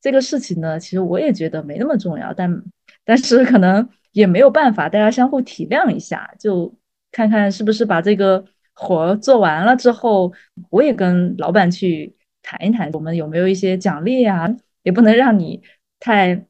[0.02, 2.64] 这个事情呢，其实我也觉得没那么重要，但
[3.06, 6.76] 但是可能也没有办法，大家相互体谅一下，就
[7.12, 8.43] 看看是不是把这个
[8.76, 10.32] 活做完了之后，
[10.69, 14.47] 我也跟老板去谈一谈，我们有没有一些奖励啊？
[14.84, 15.61] 也不能让你
[15.99, 16.45] 太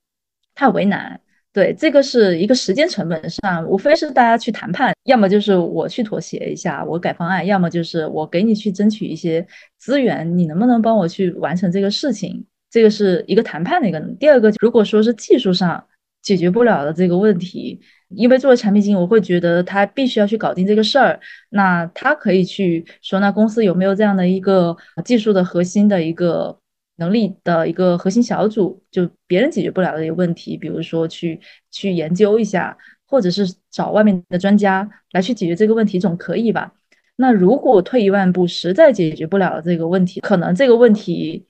[0.54, 1.22] 太为难。
[1.54, 9.48] 对，这个是一个时间成本上，无非是大家去谈判，要么就是我去妥协一下，我改方案，要么就是我给你去争取一些
[9.78, 12.46] 资源，你能不能帮我去完成这个事情？
[12.70, 13.98] 这个是一个谈判的一个。
[14.20, 15.82] 第二个，如果说是技术上
[16.26, 21.18] 解决不了的这个问题，因为作为产品经理，我会觉得他必须要去搞定这个事儿，
[21.52, 26.60] 那他可以去说，那公司有没有这样的一个技术的核心的一个。
[26.98, 31.38] 能力的一个核心小组，就别人解决不了的一个问题，比如说去
[31.70, 36.72] 去研究一下，或者是找外面的专家来去解决这个问题，总可以吧？
[37.18, 41.46] 那如果退一万步，实在解决不了这个问题，可能这个问题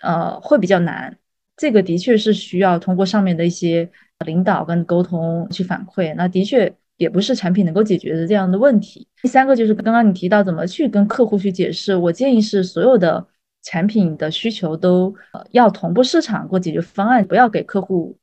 [0.00, 1.16] 呃会比较难。
[1.56, 3.90] 这个的确是需要通过上面的一些
[4.22, 9.06] 领导跟沟通去反馈，那的确也不是产品能够解决的这样的问题。
[9.22, 13.26] 第三个就是刚刚你提到怎么去跟客户去解释，我建议是所有的。
[13.64, 15.14] 产品的需求都
[15.52, 18.18] 要同步市场或解决方案，不要给客户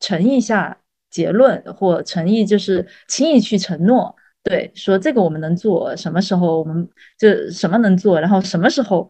[0.00, 0.76] 诚意下
[1.10, 9.08] 结论或诚意就是轻易去承诺，对，说这个我们能做，什么时候我们就什么能做，然后什么时候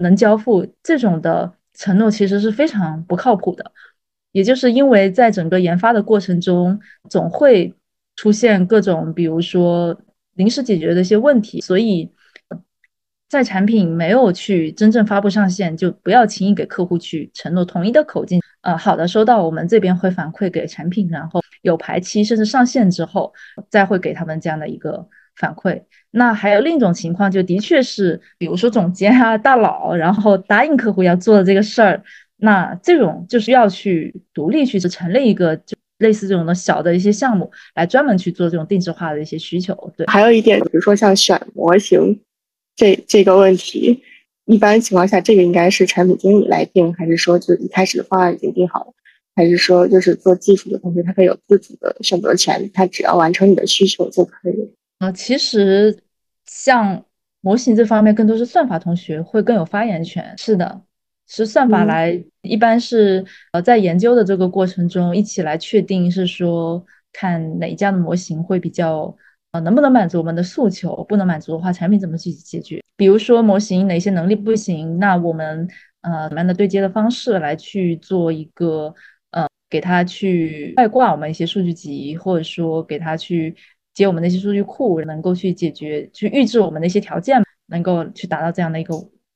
[0.00, 3.70] 能交付，这种的承诺其实是非常不靠谱的。
[4.32, 7.72] 也就是因为在整个研发的过程中，总会
[8.16, 9.96] 出现各种，比如说
[10.34, 12.10] 临时解决的一些问题，所以。
[13.28, 18.42] 在产品没有去真正发布上线，就不要轻易给客户去承诺统一的口径。
[18.60, 23.32] 呃，好的，收到，我们这边会反馈给产品，然后有排期，甚至上线之后
[23.70, 25.82] 再会给他们这样的一个反馈。
[26.10, 32.04] 那还有另一种情况，就的确是，比如说总监啊、大佬，然后答应客户要做的这个事儿，
[32.42, 39.92] 那这种就是要去独立去成立一个就类似这种的小的一些项目，来专门去做这种定制化的一些需求。
[39.96, 42.20] 对，还有一点，比如说像选模型。
[42.74, 44.02] 这这个问题，
[44.46, 48.94] 一般情况下，这个应该是产品经理来定，还是说就一开始的方案已经定好了，
[49.36, 54.74] 还是说就是做技术的同学他可以有自主的选择权，他只要完成你的需求就可以？
[55.00, 55.98] 啊，其实
[56.46, 57.04] 像
[57.42, 60.34] 模型这方面，更多是算法同学会更有发言权。
[60.38, 60.80] 是的，
[61.34, 69.16] 是算法来，一般是呃在研究的这个过程中一起来确定，是说看哪一家的模型会比较。
[69.52, 71.04] 呃，能不能满足我们的诉求？
[71.04, 72.80] 不能满足的话，产品怎么去解决？
[72.96, 75.68] 比如说模型哪些能力不行，那我们
[76.00, 78.94] 呃怎么样的对接的方式来去做一个
[79.30, 83.54] 呃给他去外挂我们一些数据集，或者说给他去
[83.92, 88.94] 接我们那些数据库，能够去解决去预置我们的一些条件，能够去达到这样的一个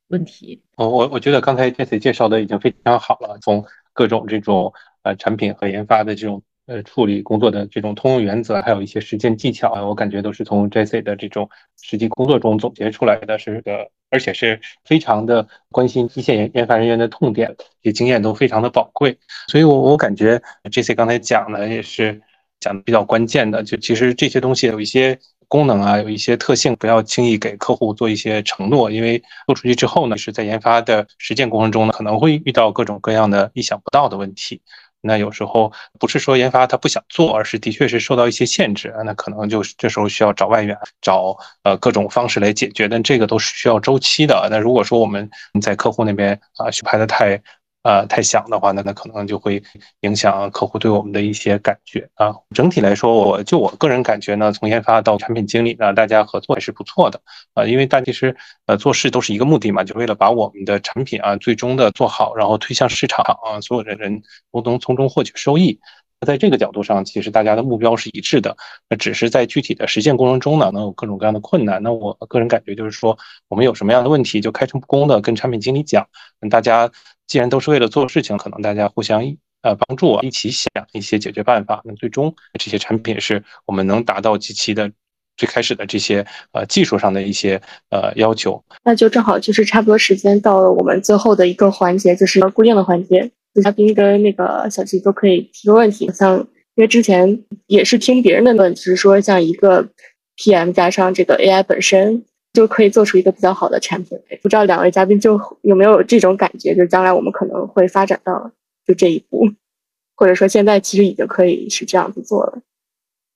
[0.09, 0.63] 问题。
[0.77, 11.49] 我，我我觉得刚才 Jesse 介绍的已经非常好了，从各种这种呃产品和研发的这种呃处理工作的这种通用原则，还有一些实践技巧啊，我感觉都是从 Jesse 的这种
[11.83, 19.19] 实际工作中总结出来的，是个而且是非常的关心一线研研发人员的痛点，这些经验都非常的宝贵。
[19.49, 20.41] 所以，我我感觉
[20.71, 22.21] jess 刚才讲的也是
[22.61, 25.19] 讲的比较关键的，就其实这些东西有一些。
[25.49, 34.61] 功能啊，有一些特性，不要轻易给客户做一些承诺，因为做出去之后呢，是在研发的实践过程中呢，可能会遇到各种各样的意想不到的问题。
[35.01, 42.89] 那有时候不是说研发他不想做，而是的确是受到一些限制啊，那可能就是这时候需要找外援，找呃各种方式来解决。
[42.89, 44.49] 但这个都是需要周期的。
[44.51, 45.31] 那如果说我们
[45.63, 47.41] 在客户那边啊，去排的太。
[47.87, 49.63] 呃，太响的话，那那可能就会
[50.01, 52.35] 影响客户对我们的一些感觉啊。
[52.53, 57.21] 整体来说，我就我个人感觉呢，从研发到产品经理呢，大家合作也是不错的
[57.55, 57.65] 啊。
[57.65, 64.21] 因为大其实呃做事都是一个目的嘛，就为了把我们的产品啊最终的做好，然后推向市场啊，所有的人
[64.51, 65.79] 都能从中获取收益。
[66.25, 68.57] 在这个角度上，其实大家的目标是一致的。
[68.89, 71.83] 那只是在具体的实践过程中呢，能有各种各样的困难。
[71.83, 76.07] 那我个人感觉就是说，我们有什么样的问题，就开诚布公的跟产品经理讲，
[76.41, 76.91] 那大家。
[77.29, 79.21] 既然都是为了做事情，可能大家互相
[79.63, 81.83] 呃帮助，一起想一些解决办法。
[81.85, 84.93] 那最终这些产品是我们能达到极其的
[85.37, 87.61] 最开始的这些呃技术上的一些
[87.91, 88.65] 呃要求。
[88.85, 93.33] 那就正好就是差不多时间到了，我们最后的一个环节就是固定的环节，
[93.63, 96.11] 嘉宾跟那个小齐都可以提个问题。
[96.13, 96.39] 像
[96.75, 99.89] 因为之前也是听别人的论，就是说像一个
[100.37, 102.25] PM 加上这个 AI 本身。
[102.53, 104.19] 就可以做出一个比较好的产品。
[104.43, 106.75] 不知道两位嘉宾就有没有这种感觉？
[106.75, 108.51] 就将来我们可能会发展到
[108.87, 109.47] 就这一步，
[110.17, 112.63] 或者说现在其实已经可以是这样子做了。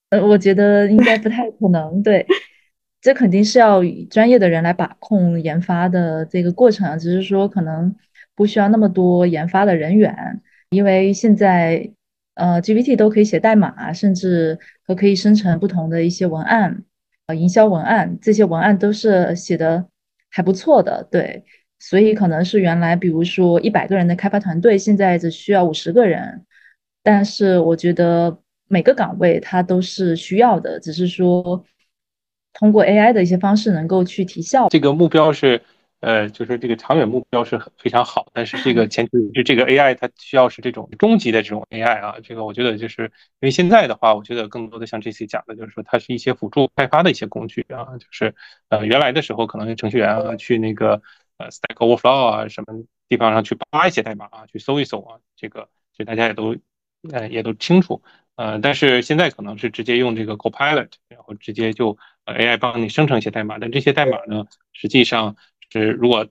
[0.09, 2.03] 呃，我觉得应该不太可能。
[2.03, 2.27] 对，
[3.03, 6.99] 这肯定是要专业的人来把控研发的这个过程。
[6.99, 7.95] 只是说可能
[8.41, 11.91] 不需要那么多研发的人员，因为现在
[12.37, 16.83] 呃 GPT 都可以写代码，甚至都可以生成不同的一些文案。
[17.27, 19.87] 呃营销文案这些文案都是写的
[20.31, 21.45] 还不错的，对，
[21.79, 26.47] 所以可能是原来比如说一百个人的开发团队，现在只需要五十个人，
[27.03, 28.39] 但是我觉得
[28.69, 31.63] 每个岗位它都是需要的，只是说
[32.55, 34.71] 通过 AI 的一些方式能够去提效。
[34.71, 35.61] 这个目标是。
[36.01, 48.35] 呃，就是这个长远目标是很非常好，但是这个前提是这个 AI 它需要是这种终极的这种 AI 啊，这个我觉得就是因为现在的话，我觉得更多的像这些讲的，就是说它是一些辅助开发的一些工具啊，就是
[48.71, 51.03] 呃原来的时候可能程序员啊去那个
[51.37, 56.57] 呃 Stack Overflow 啊什么地方上去扒一些代码啊，去搜一搜啊，这个就大家也都
[57.11, 58.03] 呃也都清楚，
[58.37, 65.37] 呃，但是现在可能是直接用这个 Copilot，然后直接就呃 AI 帮你生成一些代码，但这些代码呢，实际上。
[65.71, 66.27] 是，如果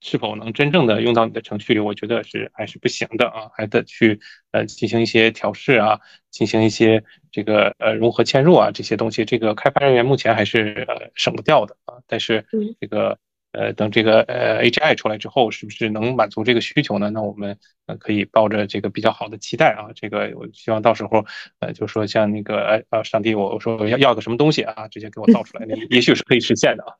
[0.00, 4.20] 是否能真正的用到你的程序里，我觉得是还是不行的啊，还得去
[4.52, 5.98] 呃进行一些调试啊，
[6.30, 7.02] 进行一些
[7.32, 11.94] 这个呃融合嵌入啊这些东西，这个开发人员目前还是呃省不掉的啊。
[12.06, 12.46] 但是
[12.80, 13.18] 这个
[13.50, 17.10] 呃等这个呃 AGI 出来之后，是不是能满足这个需求呢？
[17.10, 19.90] 那我们呃可以抱着这个比较好的期待啊。
[19.96, 21.26] 这个我希望到时候
[21.58, 26.94] 呃就说像那个呃呃上帝，我我说要要个什么东西啊，直接给我造出来，那也许是可以实现的啊。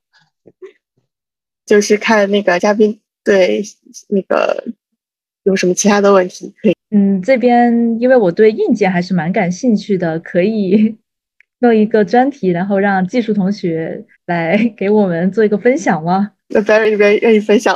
[1.69, 3.63] 就是看那个嘉宾对
[4.09, 4.65] 那个
[5.43, 6.75] 有什么其他的问题可以。
[6.91, 10.97] 嗯，这边因为我对硬件还是蛮感兴趣的，可以
[11.61, 16.33] 弄一个专题，然后让技术同学 来 给我们做一个分享吗？
[16.49, 17.75] 那 Barry 这边愿意分享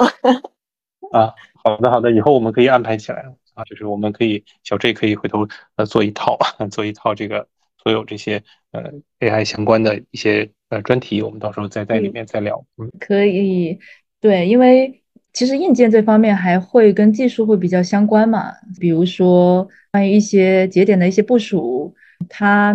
[1.13, 3.19] 啊，好的好的，以后我们可以安排起来
[3.53, 6.39] 啊，就是我们可以小 J 可以回头呃做一套
[6.71, 7.47] 做一套这个
[7.83, 8.91] 所有这些呃
[9.21, 10.51] AI 相关的一些。
[10.73, 12.65] 呃，专题我们到时候再在里面再聊。
[12.79, 13.79] 嗯，可以，
[14.23, 15.03] 对，因为
[15.35, 18.55] 其实硬件这方面还会跟技术会比较相关嘛。
[18.81, 21.95] 比如说关于一些节点的一些部署，
[22.27, 22.75] 它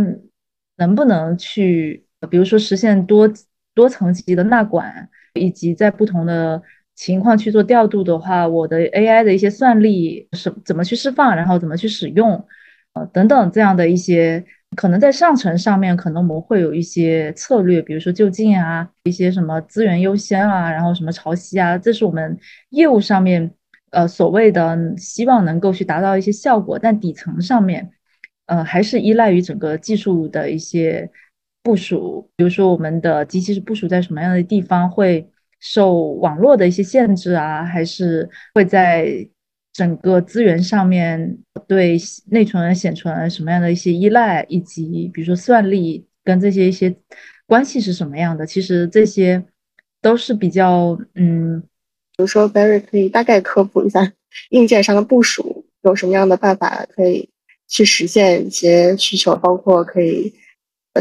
[0.78, 3.28] 能不能去，比如说实现多
[3.74, 6.62] 多层级的纳管，以及在不同的
[6.94, 12.46] 情况去做调度的话，我的 AI 的一些算力是怎么去释放，然后怎么去使用，
[12.94, 14.46] 呃，等等这样的一些。
[14.76, 22.38] 可能在上层上面，可能我们会有一些策略，比如说就近啊，一些什么资源优先啊，然后什么潮汐啊，这是我们
[22.70, 23.50] 业务上面
[23.90, 26.78] 呃所谓的希望能够去达到一些效果。
[26.78, 27.90] 但底层上面，
[28.46, 31.10] 呃，还是依赖于整个技术的一些
[31.64, 35.28] 部署，比如说我们的机器是部署在什么样的地方，会
[35.60, 39.28] 受网络的一些限制啊，还是会在。
[39.78, 42.00] 整个资源上面对
[42.32, 46.96] 内存、显存什么样的一些依赖，以及比如说算力跟这些一些
[47.46, 48.44] 关系是什么样的？
[48.44, 49.46] 其实这些
[50.02, 54.12] 都是比较嗯，比如说 Barry 可以大概科普一下
[54.50, 57.30] 硬件上的部署有什么样的办法可以
[57.68, 60.34] 去实现一些需求，包括可以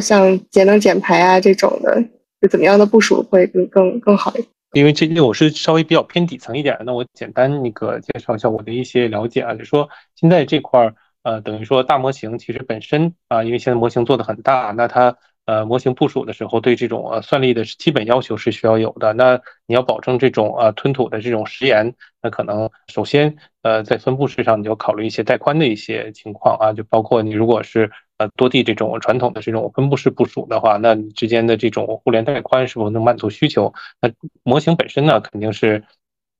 [0.02, 2.04] 像节能减排啊这种的，
[2.42, 4.48] 就怎么样的部署会更更更好一点？
[4.78, 15.16] 因为这我是稍微比较偏底层一点，那我简单那个介绍一下我的一些了解啊，就说现在这块儿呃，等于说大模型其实本身啊，因为现在模型做的很大，那它。
[15.46, 19.12] 呃，模型部署的时候，对这种呃算力的基本要求是需要有的。
[19.12, 33.72] 那你要保证这种呃吞吐的这种时延，那可能首先呃在分布式上，你要考虑一些带宽的一些情况啊，就包括你如果是呃多地这种传统的这种分布式部署的话，那你之间的这种互联带宽是否能满足需求？
[34.00, 34.10] 那
[34.42, 35.84] 模型本身呢，肯定是。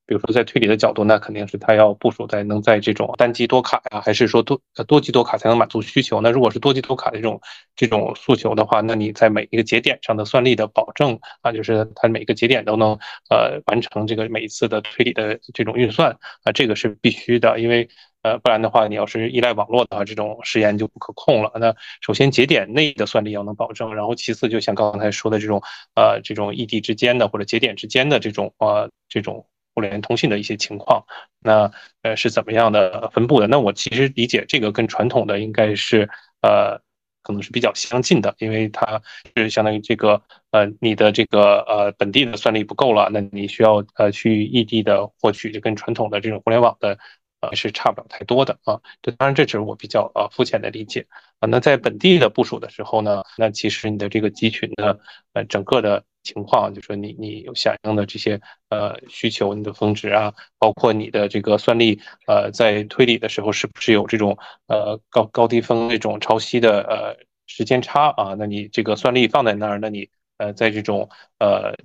[0.09, 6.21] 比如说，在推理的角度，那肯定是它要部署在能在这种单机多卡呀，还是说多多机多卡才能满足需求？
[6.21, 7.41] 那如果是多机多卡的这种
[7.75, 12.97] 这种诉求的话，那你在每一个节点上的算力的保证啊，就是它每个节点都能
[13.31, 17.89] 呃完成这个每一次的推理的这种运算啊，这个是必须的，因为
[18.27, 21.53] 呃不然的话，你要是依赖网络的话，这种实验就不可控了。
[21.61, 25.63] 那首先节点内的算力要能保证，然后其次就像刚才说的这种
[25.95, 29.47] 呃这种异地之间的或者节点之间的这种呃这种。
[29.77, 31.05] 互联通信的一些情况，
[31.39, 31.71] 那
[32.01, 33.47] 呃是怎么样的分布的？
[33.47, 36.09] 那我其实理解这个跟传统的应该是
[36.41, 36.81] 呃
[37.23, 39.03] 可能是比较相近的，因为它
[39.37, 46.99] 是相当于这个呃你的这个呃本地的算力不够了，那你需要呃去异地的获取，就跟传统的这种互联网的
[47.41, 48.81] 呃是差不了太多的啊。
[49.03, 51.07] 这当然这只是我比较呃肤浅的理解
[51.41, 51.47] 啊。
[51.49, 54.99] 那在本地的部署的时候呢，那其实你的这个集群的
[55.33, 56.05] 呃整个的。
[56.27, 67.17] 情况就说你你有响应的这些呃需求，你的峰值啊，包括你的这个算力呃，在推理的时候是不是有这种呃高高低峰这种潮汐的呃
[67.47, 68.35] 时间差啊？
[68.37, 71.09] 那你这个算力放在那儿，那你呃在这种
[71.39, 71.77] 呃。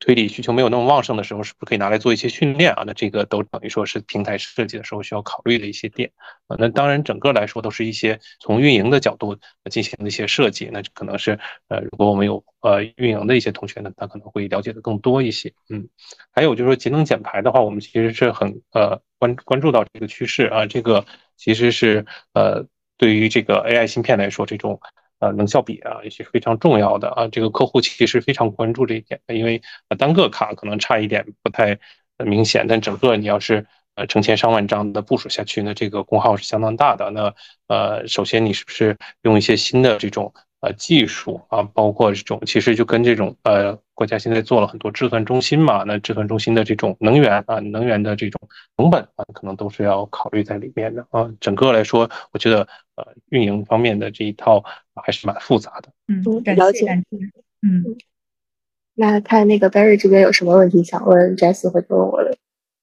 [0.00, 2.84] 推理需求没有那么旺盛的时候，是不是可以拿来做一些训练啊？
[2.86, 6.10] 那这个都等于说是平台设计的时候需要考虑的一些点
[6.48, 6.56] 啊。
[6.58, 9.36] 那当然，整个来说都是一些从运营的角度
[9.70, 10.70] 进行的一些设计。
[10.72, 11.38] 那可能是
[11.68, 15.52] 呃，如果我们有呃运营的一些同学呢，他可能会了解的更多一些。
[15.68, 15.86] 嗯，
[16.32, 20.64] 还有就是说节能减排的话，我们其实是很呃关关注到这个趋势啊。
[20.64, 21.04] 这个
[21.36, 24.80] 其实是呃对于这个 AI 芯片来说，这种。
[25.20, 27.28] 呃，能效比啊，也是非常重要的啊。
[27.28, 29.62] 这个客户其实非常关注这一点，因为
[29.98, 31.78] 单个卡可能差一点不太
[32.24, 37.10] 明显，但整个你要是呃成千上万张的部署下去，那这个功耗是相当大的。
[37.10, 37.34] 那
[37.68, 40.32] 呃，首先你是不是用一些新的这种？
[40.60, 48.38] 呃，技术啊，包括这种，其实就跟这种呃，国家现在做了很多智算中心嘛，那智算中心的这种能源啊，能源的这种
[48.76, 51.32] 成本啊，可能都是要考虑在里面的啊。
[51.40, 54.62] 整个来说，我觉得呃，运营方面的这一套
[55.02, 55.88] 还是蛮复杂的。
[56.08, 56.22] 嗯，
[56.54, 56.86] 了解。
[57.62, 57.96] 嗯，
[58.94, 62.36] 那看那个 Barry 这边有什么问题想问 Jess 或者问我的？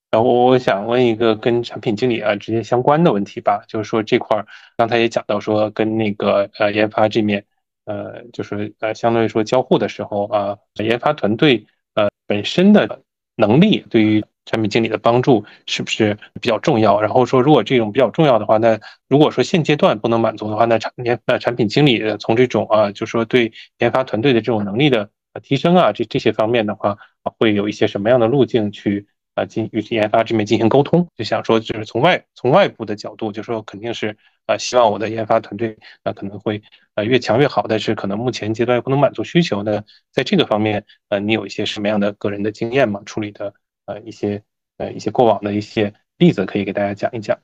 [0.09, 4.47] 然后我想问一个跟产品经理啊直接相关的问题吧，就是说这块儿
[4.77, 7.45] 刚才也讲到说跟那个呃研发这面。
[7.87, 11.65] 呃，就是呃，相对于说交互的时候啊，研发团队
[11.95, 13.01] 呃本身的
[13.35, 17.01] 能力对于产品经理的帮助是不是比较重要？
[17.01, 18.79] 然后说，如果这种比较重要的话，那
[19.09, 25.09] 如果说现阶段不能满足的话，那产研那产品经理从这种啊，就说对研发团队的这种能力的
[25.41, 26.97] 提升啊，这这些方面的话，
[27.39, 29.07] 会有一些什么样的路径去？
[29.37, 34.17] 啊，进与研发这边进行沟通，就想说，就是从外从外部的角度，就说肯定是
[34.47, 36.59] 啊，希望我的研发团队啊可能会
[36.95, 42.99] 呃越强越好，但是可能目前阶段不能满足需求的，在这个方面，呃，你有一些什么样的个人的经验吗？
[43.05, 43.53] 处理的
[43.85, 44.41] 呃一些
[44.79, 47.37] 呃一些过往的一些例子，可以给大家讲一讲。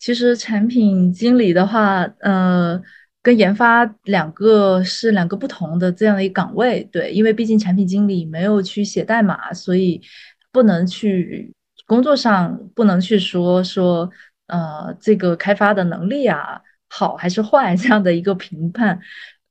[0.00, 2.82] 其实产品经理的话，呃，
[3.22, 10.02] 跟研发两个是两个不同的这样的一个岗位，对，因为毕竟产品经理没有去写代码，所以。
[10.52, 11.52] 不能去
[11.86, 14.08] 工作上不能去说说
[14.46, 19.00] 呃这个开发的能力啊好还是坏 这样的一个评判，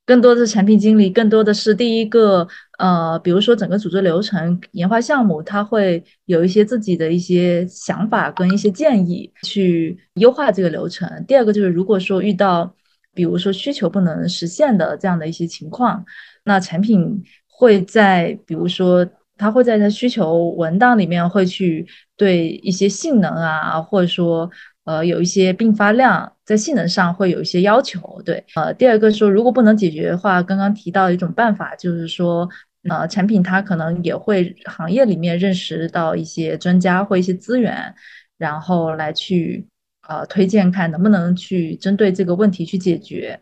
[0.05, 2.47] 更多的是产品经理，更多的是第一个
[2.77, 11.25] 呃比如说整个组织流程研发项目，他会有一些自己的一些想法跟一些建议去优化这个流程。
[11.27, 12.73] 第二个就是如果说遇到
[13.13, 16.05] 比如说需求不能实现的这样的一些情况，
[16.43, 19.07] 那产品会在比如说。
[19.41, 24.47] 他会在他需求文档里面会去对一些性能啊，或者说
[24.83, 28.21] 呃有一些并发量，在性能上会有一些要求。
[28.23, 32.47] 对，呃，第二个说如果不能解决的话，刚刚提到一种办法，就是说
[32.87, 37.95] 呃产品它可能也会行业里面认识到一些专家或一些资源，
[38.37, 39.65] 然后来去
[40.07, 43.41] 呃推荐看能不能去针对这个问题去解决。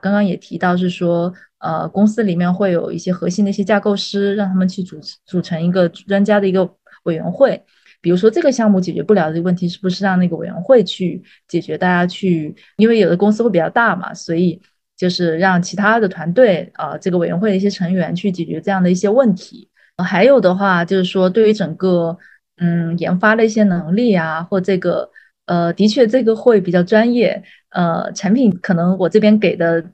[0.00, 1.34] 刚刚也提到是说。
[1.60, 6.68] 呃，公司里面会有一些核心的一些架构师，让他们去组组成一个专家的一个
[7.04, 7.62] 委员会，
[8.00, 11.76] 比如说这个项目解决不了的问题，是不是让那个委员会去解决？
[11.78, 14.60] 大家去，因为有的公司会比较大嘛，所以
[14.96, 19.68] 就是让其他的团队啊，这个委员会的一些成员去解决这样的一些问题。
[19.98, 22.16] 还有的话就是说，对于整个
[22.56, 25.10] 嗯研发的一些能力啊，或这个
[25.44, 27.42] 呃，的确这个会比较专业。
[27.70, 29.84] 呃，产品可能我这边给的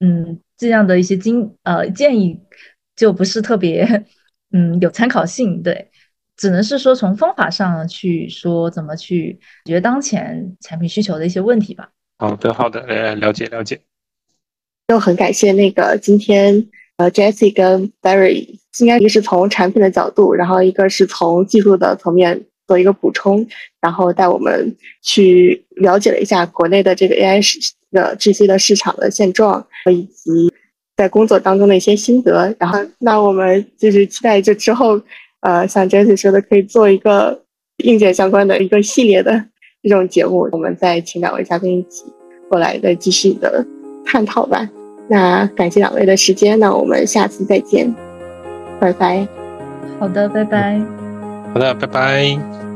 [0.00, 2.40] 嗯这样的一些经呃建议
[2.96, 4.04] 就不是特别
[4.52, 5.90] 嗯有参考性，对。
[6.36, 11.90] 只能是说从方法上去说怎么去解决当前产品需求的一些问题吧。
[12.18, 13.80] 好的，好的，呃，了解了解。
[14.88, 23.46] 就很感谢那个今天呃 Jessie 跟 Barry，应该一个是从产品的角度，然后一个是从技术的层面做一个补充，
[23.80, 27.40] 然后带我们去了解了一下国内的这个 AI
[27.94, 30.52] 市的这些的市场的现状，以及
[30.96, 32.54] 在工作当中的一些心得。
[32.58, 35.00] 然后，那我们就是期待这之后。
[35.46, 37.38] 呃，像 Jessie 说的，可以做一个
[37.84, 39.44] 硬件相关的一个系列的
[39.82, 42.06] 这种节目，我们再请两位嘉宾一起
[42.48, 43.62] 过来再继续的
[44.06, 44.66] 探讨吧。
[45.06, 47.94] 那感谢两位的时间，那我们下次再见，
[48.80, 49.28] 拜拜。
[50.00, 50.80] 好的，拜拜。
[51.52, 52.73] 好的，拜拜。